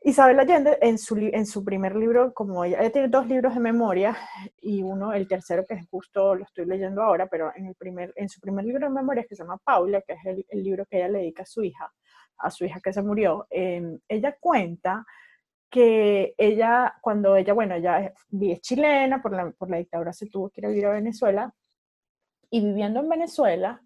[0.00, 4.16] Isabel Allende, en su, en su primer libro, como ella, tiene dos libros de memoria,
[4.60, 8.12] y uno, el tercero, que es justo lo estoy leyendo ahora, pero en, el primer,
[8.16, 10.86] en su primer libro de memoria, que se llama Paula, que es el, el libro
[10.86, 11.92] que ella le dedica a su hija,
[12.38, 15.04] a su hija que se murió, em, ella cuenta
[15.70, 20.48] que ella, cuando ella, bueno, ella es, chilena, por la, por la dictadura se tuvo
[20.50, 21.52] que ir a vivir a Venezuela,
[22.50, 23.82] y viviendo en Venezuela,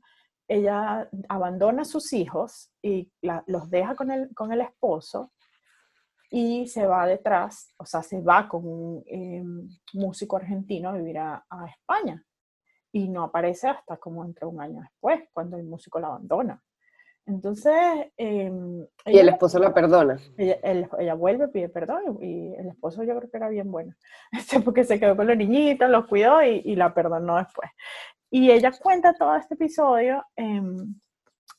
[0.53, 3.11] ella abandona a sus hijos y
[3.47, 5.33] los deja con el, con el esposo
[6.31, 11.19] y se va detrás, o sea, se va con un em, músico argentino a vivir
[11.19, 12.23] a, a, España.
[12.93, 16.63] Y no aparece hasta como entre un año después, cuando el músico la abandona.
[17.27, 17.75] Entonces...
[18.17, 20.19] Em, y el esposo la perdona.
[20.37, 23.95] Ella, vuelve, pide perdón y el esposo yo creo que era bien bueno,
[24.33, 27.71] este, porque se quedó con los niñitos, los cuidó y, la perdonó después.
[28.35, 30.95] Y ella cuenta todo este episodio em,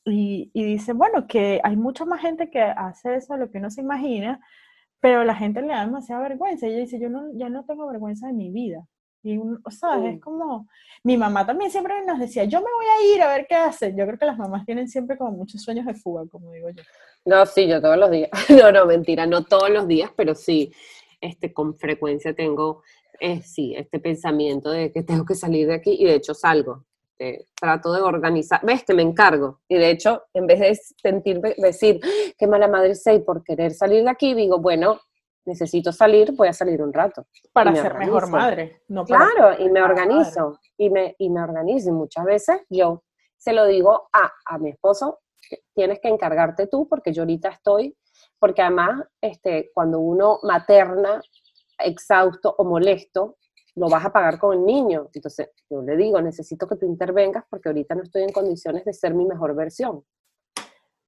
[0.04, 3.58] y, y, dice, bueno, que hay mucha más gente que hace eso de lo que
[3.58, 4.40] uno se imagina,
[4.98, 6.66] pero la gente le da demasiada vergüenza.
[6.66, 8.84] Ella dice, yo no, ya no tengo vergüenza de mi vida.
[9.22, 10.66] Y, o sea, es como,
[11.04, 13.96] mi mamá también siempre nos decía, yo me voy a ir a ver qué hacen.
[13.96, 16.82] Yo creo que las mamás tienen siempre como muchos sueños de fuga, como digo yo.
[17.24, 18.30] No, sí, yo todos los días.
[18.50, 20.72] No, no, mentira, no todos los días, pero sí,
[21.20, 22.82] este, con frecuencia tengo,
[23.20, 26.84] eh, sí, este pensamiento de que tengo que salir de aquí y de hecho salgo.
[27.18, 29.60] Eh, trato de organizar, ves que me encargo.
[29.68, 33.72] Y de hecho, en vez de sentir, decir, ¡Ah, qué mala madre soy por querer
[33.72, 35.00] salir de aquí, digo, bueno,
[35.44, 37.26] necesito salir, voy a salir un rato.
[37.52, 38.82] Para ser mejor madre.
[38.88, 41.90] No claro, y me organizo, y me, y me organizo.
[41.90, 43.04] Y muchas veces yo
[43.36, 45.20] se lo digo a, a mi esposo,
[45.74, 47.96] tienes que encargarte tú porque yo ahorita estoy,
[48.38, 51.20] porque además este, cuando uno materna
[51.78, 53.36] exhausto o molesto,
[53.76, 55.10] lo vas a pagar con el niño.
[55.12, 58.92] Entonces yo le digo, necesito que tú intervengas porque ahorita no estoy en condiciones de
[58.92, 60.04] ser mi mejor versión.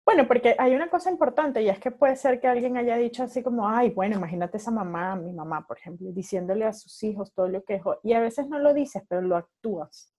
[0.05, 3.25] Bueno, porque hay una cosa importante y es que puede ser que alguien haya dicho
[3.25, 7.33] así como, ay, bueno, imagínate esa mamá, mi mamá, por ejemplo, diciéndole a sus hijos
[7.35, 10.13] todo lo que es, y a veces no lo dices, pero lo actúas.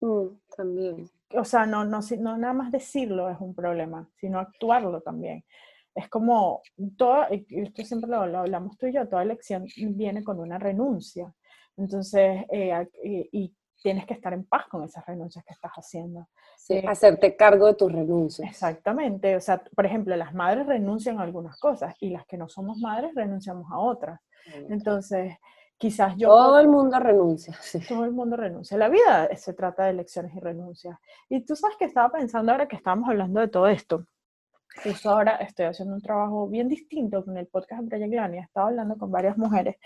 [0.00, 0.26] Mm,
[0.56, 1.10] también.
[1.34, 5.44] O sea, no, no, no nada más decirlo es un problema, sino actuarlo también.
[5.96, 6.62] Es como,
[6.96, 11.34] todo, esto siempre lo, hablamos tú y yo, toda elección viene con una renuncia.
[11.76, 12.88] Entonces, eh,
[13.32, 16.28] y tienes que estar en paz con esas renuncias que estás haciendo.
[16.56, 18.48] Sí, eh, hacerte cargo de tus renuncias.
[18.50, 19.36] Exactamente.
[19.36, 22.78] O sea, por ejemplo, las madres renuncian a algunas cosas y las que no somos
[22.78, 24.20] madres renunciamos a otras.
[24.68, 25.34] Entonces,
[25.78, 26.28] quizás yo...
[26.28, 27.56] Todo el mundo renuncia.
[27.88, 28.76] Todo el mundo renuncia.
[28.76, 30.98] La vida se trata de elecciones y renuncias.
[31.28, 34.04] Y tú sabes que estaba pensando ahora que estábamos hablando de todo esto.
[34.82, 38.42] Justo ahora estoy haciendo un trabajo bien distinto con el podcast de Brian Glania.
[38.42, 39.76] Estaba hablando con varias mujeres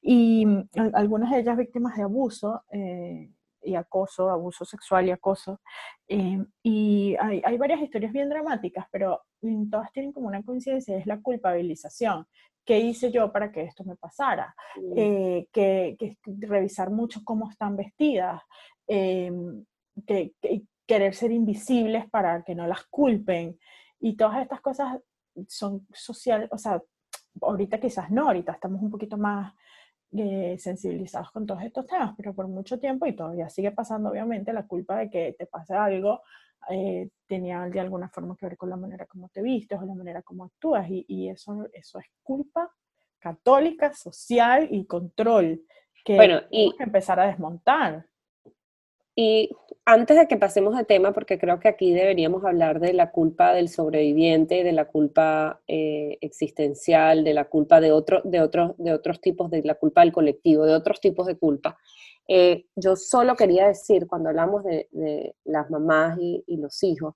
[0.00, 3.30] y mm, algunas de ellas víctimas de abuso eh,
[3.62, 5.60] y acoso, abuso sexual y acoso.
[6.08, 10.96] Eh, y hay, hay, varias historias bien dramáticas, pero mm, todas tienen como una coincidencia,
[10.96, 12.26] es la culpabilización.
[12.64, 14.54] ¿Qué hice yo para que esto me pasara?
[14.76, 14.92] Mm.
[14.96, 16.16] Eh, que, que,
[16.46, 18.40] revisar mucho cómo están vestidas,
[18.86, 19.64] em,
[20.06, 23.58] que, que, querer ser invisibles para que no las culpen.
[24.00, 25.00] Y todas estas cosas
[25.48, 26.82] son sociales, o sea,
[27.40, 29.54] ahorita quizás no, ahorita estamos un poquito más
[30.12, 34.52] eh, sensibilizados con todos estos temas, pero por mucho tiempo, y todavía sigue pasando obviamente,
[34.52, 36.22] la culpa de que te pase algo
[36.68, 39.94] eh, tenía de alguna forma que ver con la manera como te vistes o la
[39.94, 42.70] manera como actúas, y, y eso, eso es culpa
[43.18, 45.62] católica, social y control
[46.04, 48.06] que bueno, y, que empezar a desmontar.
[49.14, 49.50] Y
[49.84, 53.52] antes de que pasemos de tema, porque creo que aquí deberíamos hablar de la culpa
[53.52, 58.92] del sobreviviente, de la culpa eh, existencial, de la culpa de, otro, de, otros, de
[58.92, 61.78] otros tipos, de la culpa del colectivo, de otros tipos de culpa.
[62.28, 67.14] Eh, yo solo quería decir, cuando hablamos de, las mamás y, los hijos,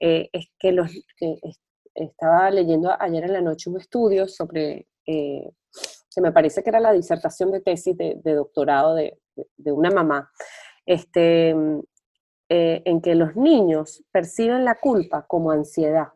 [0.00, 1.38] eh, es que, los, que
[1.94, 6.92] estaba leyendo ayer en la noche un estudio sobre, que me parece que era la
[6.92, 9.18] disertación de tesis de, doctorado de,
[9.56, 10.30] de una mamá,
[10.86, 11.54] este,
[12.56, 16.10] eh, en que los niños perciben la culpa como ansiedad.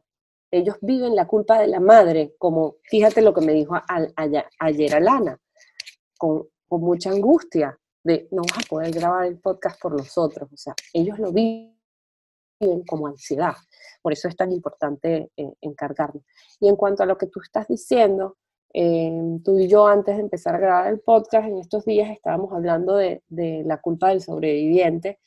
[0.53, 3.75] Ellos viven la culpa de la madre como, fíjate lo que me dijo
[4.61, 5.37] ayer Alana,
[6.17, 10.49] con, con mucha angustia de no vas a poder grabar el podcast por nosotros.
[10.53, 11.75] O sea, ellos lo viven
[12.87, 13.57] como ansiedad.
[14.01, 16.23] Por eso es tan importante eh, encargarnos.
[16.61, 18.37] Y en cuanto a lo que tú estás diciendo,
[18.75, 19.11] eh,
[19.45, 22.95] tú y yo antes de empezar a grabar el podcast, en estos días estábamos hablando
[22.95, 25.19] de la culpa del sobreviviente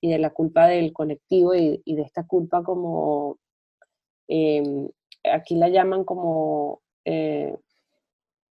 [0.00, 3.38] y de la culpa del colectivo y, de esta culpa como,
[4.28, 4.88] em,
[5.24, 7.56] aquí la llaman como eh,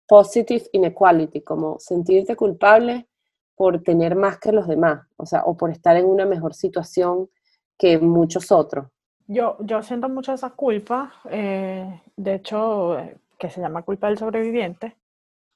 [0.06, 3.08] positive inequality, como sentirte culpable
[3.56, 7.28] por tener más que los demás, o sea, o por estar en una mejor situación
[7.78, 8.86] que muchos otros.
[9.26, 14.18] Yo, yo siento mucho esa culpa, eh, de hecho, eh, que se llama culpa del
[14.18, 14.96] sobreviviente,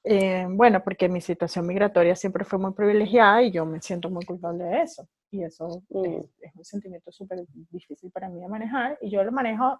[0.03, 4.25] eh, bueno, porque mi situación migratoria siempre fue muy privilegiada y yo me siento muy
[4.25, 5.07] culpable de eso.
[5.31, 6.05] Y eso mm.
[6.41, 8.97] es, un sentimiento súper difícil para mí de manejar.
[9.01, 9.79] Y yo lo manejo,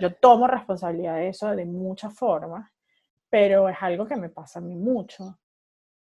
[0.00, 2.70] yo tomo responsabilidad de eso de muchas formas,
[3.30, 5.38] pero es algo que me pasa a mí mucho.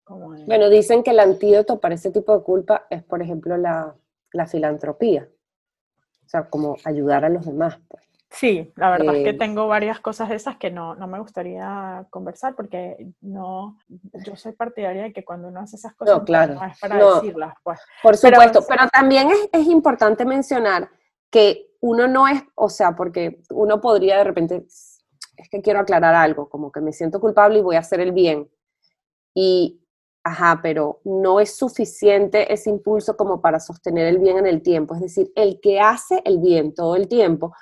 [0.07, 3.95] Bueno, dicen que el antídoto para ese tipo de culpa es, por ejemplo, la,
[4.33, 5.29] la filantropía.
[6.25, 7.79] O sea, como ayudar a los demás.
[7.87, 8.03] Pues.
[8.33, 11.19] Sí, la verdad es que eh, tengo varias cosas de esas que no, no, me
[11.19, 13.77] gustaría conversar porque no,
[14.25, 17.53] yo soy partidaria de que cuando uno hace esas cosas no, claro, es para decirlas.
[17.61, 17.79] Pues.
[18.01, 20.89] Por supuesto, pero, también es, es, importante mencionar
[21.29, 26.15] que uno no es, o sea, porque uno podría de repente, es que quiero aclarar
[26.15, 28.49] algo, como que me siento culpable y voy a hacer el bien.
[29.35, 29.79] Y,
[30.23, 34.95] ajá, pero no es suficiente ese impulso como para sostener el bien en el tiempo.
[34.95, 37.53] Es decir, el que hace el bien todo el tiempo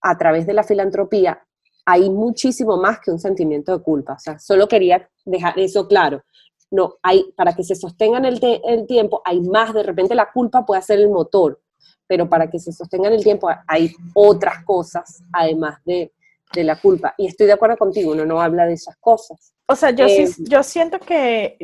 [0.00, 1.42] a través de la filantropía
[1.84, 4.14] hay muchísimo más que un sentimiento de culpa.
[4.14, 6.22] O sea, solo quería dejar eso claro.
[6.70, 10.32] No, hay, para que se sostenga en el, el tiempo, hay más, de repente la
[10.32, 11.60] culpa puede ser el motor,
[12.08, 16.12] pero para que se sostenga en el tiempo hay otras cosas además de,
[16.52, 17.14] de la culpa.
[17.18, 19.52] Y estoy de acuerdo contigo, uno no habla de esas cosas.
[19.66, 21.56] O sea, yo, sí, eh, yo siento que,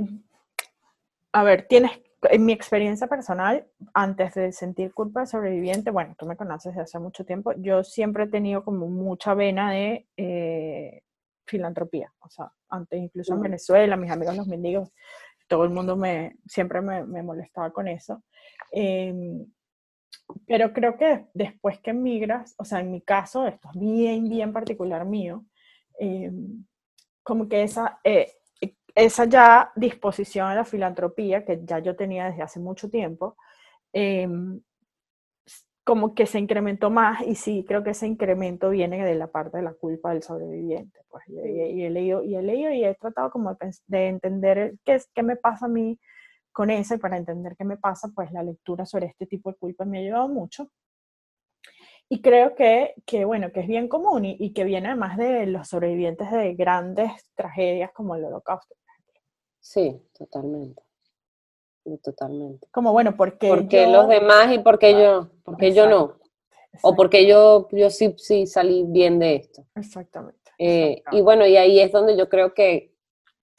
[1.33, 1.93] a ver, tienes
[2.30, 6.82] en mi experiencia personal, antes de sentir culpa de sobreviviente, bueno, tú me conoces desde
[6.82, 11.02] hace mucho tiempo, yo siempre he tenido como mucha vena de eh,
[11.46, 12.12] filantropía.
[12.20, 14.90] O sea, antes incluso en Venezuela, mis amigos los mendigos,
[15.48, 18.22] todo el mundo me, siempre me, molestaba con eso.
[18.70, 19.44] Em,
[20.46, 24.52] pero creo que después que emigras, o sea, en mi caso, esto es bien, bien
[24.52, 25.44] particular mío,
[25.98, 26.64] em,
[27.22, 28.32] como que esa, eh,
[28.95, 33.36] esa ya disposición a la filantropía, que ya yo tenía desde hace mucho tiempo,
[33.93, 34.61] em,
[35.84, 39.57] como que se incrementó más y sí, creo que ese incremento viene de la parte
[39.59, 41.01] de la culpa del sobreviviente.
[41.09, 45.22] Pues, y, he leído y he leído y he tratado como de, entender qué, qué
[45.22, 45.99] me pasa a mí
[46.53, 49.57] con eso y para entender qué me pasa, pues la lectura sobre este tipo de
[49.59, 50.68] culpa me ha ayudado mucho.
[52.09, 55.47] Y creo que, que bueno, que es bien común y, y, que viene además de
[55.47, 58.74] los sobrevivientes de grandes tragedias como el holocausto.
[59.62, 60.82] Sí, totalmente.
[62.02, 62.68] Totalmente.
[62.70, 66.16] Como bueno, porque porque los demás y porque yo, porque yo no.
[66.82, 69.66] O porque yo, yo sí, sí salí bien de esto.
[69.74, 72.94] Exactamente, eh, Y bueno, y ahí es donde yo creo que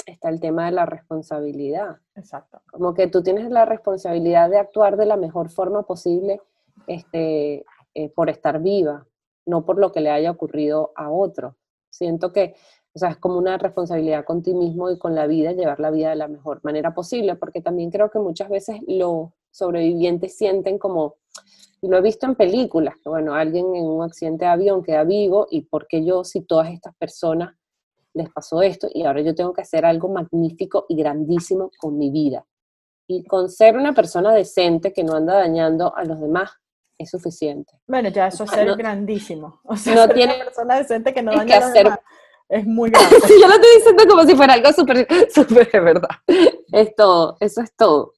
[0.05, 1.97] está el tema de la responsabilidad.
[2.15, 2.61] Exacto.
[2.71, 6.41] Como que tú tienes la responsabilidad de actuar de la mejor forma posible
[6.87, 9.05] este, eh, por estar viva,
[9.45, 11.55] no por lo que le haya ocurrido a otro.
[11.89, 12.55] Siento que
[12.95, 15.89] o sea, es como una responsabilidad con ti mismo y con la vida, llevar la
[15.89, 20.77] vida de la mejor manera posible, porque también creo que muchas veces los sobrevivientes sienten
[20.77, 21.15] como,
[21.81, 25.03] y lo he visto en películas, que bueno, alguien en un accidente de avión queda
[25.05, 27.55] vivo y porque yo, si todas estas personas
[28.13, 32.11] les pasó esto y ahora yo tengo que hacer algo magnífico y grandísimo con mi
[32.11, 32.45] vida.
[33.07, 36.51] Y con ser una persona decente que no anda dañando a los demás
[36.99, 37.73] es suficiente.
[37.87, 39.61] Bueno, ya eso es ser grandísimo.
[39.65, 41.99] O sea, no tiene una persona decente que no daña a los demás
[42.49, 43.17] es muy grande.
[43.19, 46.09] yo lo estoy diciendo como si fuera algo súper, súper de verdad.
[46.71, 48.13] Es todo, eso es todo.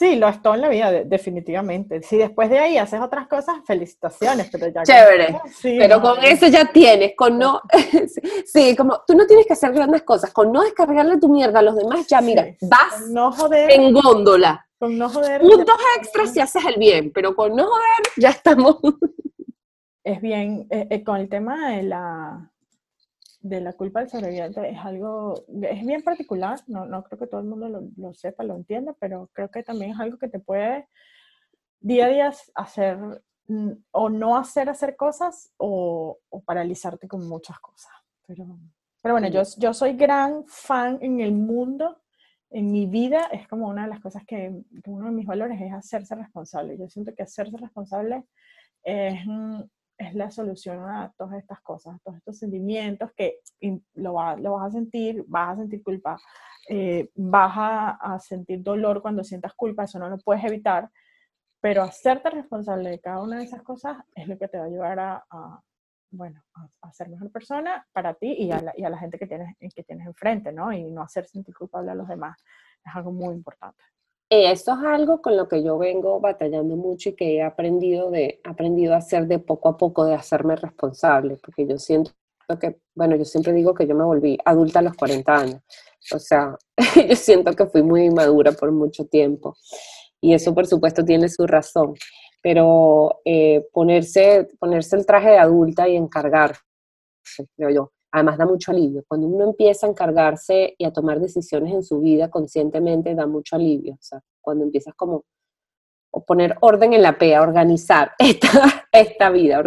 [0.00, 2.00] Sí, lo es todo en la vida, definitivamente.
[2.02, 4.82] Si después de ahí haces otras cosas, felicitaciones, pero ya...
[4.82, 7.60] Chévere, pero con eso ya tienes, con no...
[8.46, 11.62] sí, como tú no tienes que hacer grandes cosas, con no descargarle tu mierda a
[11.62, 14.64] los demás, ya mira, vas no joder, en góndola.
[14.78, 15.40] Con no joder...
[15.40, 18.78] Puntos extras si haces el bien, pero con no joder ya estamos...
[20.04, 22.50] Es bien, eh, eh, con el tema de la
[23.40, 27.40] de la culpa del sobreviviente es algo, es bien particular, no, no creo que todo
[27.40, 30.38] el mundo lo, lo, sepa, lo entienda, pero creo que también es algo que te
[30.38, 30.86] puede
[31.80, 32.98] día a día hacer
[33.48, 37.92] mm, o no hacer hacer cosas o, o paralizarte con muchas cosas.
[38.26, 38.58] Pero,
[39.00, 42.00] pero bueno, yo, yo soy gran fan en el mundo,
[42.50, 44.52] en mi vida, es como una de las cosas que,
[44.86, 46.76] uno de mis valores es hacerse responsable.
[46.76, 48.24] Yo siento que hacerse responsable
[48.82, 49.26] es
[50.00, 53.40] es la solución a todas estas cosas, a todos estos sentimientos que
[53.94, 56.18] lo, lo vas a sentir, vas a sentir culpa,
[56.68, 57.52] eh, vas
[58.00, 60.90] a, sentir dolor cuando sientas culpa, eso no lo puedes evitar,
[61.60, 64.68] pero hacerte responsable de cada una de esas cosas es lo que te va a
[64.68, 65.62] ayudar a,
[66.10, 66.42] bueno,
[66.80, 69.84] a, ser mejor persona para ti y a la, y la gente que tienes, que
[69.84, 70.72] tienes enfrente, ¿no?
[70.72, 72.42] Y no hacer sentir culpable a los demás
[72.82, 73.84] es algo muy importante.
[74.32, 78.40] Eso es algo con lo que yo vengo batallando mucho y que he aprendido, de,
[78.44, 82.12] aprendido a hacer de poco a poco, de hacerme responsable, porque yo siento
[82.60, 85.60] que, bueno, yo siempre digo que yo me volví adulta a los 40 años,
[86.14, 86.56] o sea,
[87.08, 89.56] yo siento que fui muy madura por mucho tiempo
[90.20, 91.94] y eso por supuesto tiene su razón,
[92.40, 96.60] pero eh, ponerse, ponerse el traje de adulta y encargarse,
[97.56, 99.04] creo yo, además da mucho alivio.
[99.06, 103.56] Cuando uno empieza a encargarse y a tomar decisiones en su vida conscientemente, da mucho
[103.56, 103.94] alivio.
[103.94, 105.24] O sea, cuando empiezas como
[106.12, 109.62] a poner orden en la P, a organizar esta, esta vida,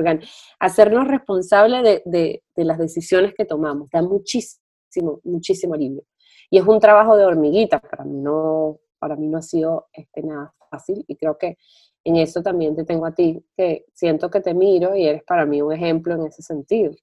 [0.59, 6.03] hacernos responsables de, de, de, las decisiones que tomamos, da muchísimo, muchísimo alivio.
[6.49, 10.21] Y es un trabajo de hormiguita, para mí no, para mí no ha sido este,
[10.21, 11.57] nada fácil y creo que
[12.03, 15.45] en eso también te tengo a ti, que siento que te miro y eres para
[15.45, 16.93] mí un ejemplo en ese sentido.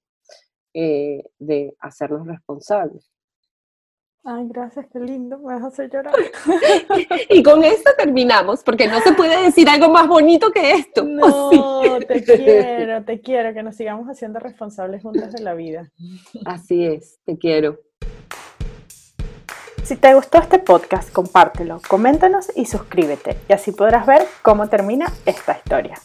[0.72, 3.10] Eh, de hacernos responsables.
[4.22, 6.14] Ay, gracias, qué lindo, me vas a hacer llorar.
[7.30, 11.04] y con esto terminamos, porque no se puede decir algo más bonito que esto.
[11.04, 15.90] No, te quiero, te quiero, que nos sigamos haciendo responsables juntas de la vida.
[16.44, 17.80] Así es, te quiero.
[19.82, 25.06] Si te gustó este podcast, compártelo, coméntanos y suscríbete, y así podrás ver cómo termina
[25.24, 25.96] esta historia.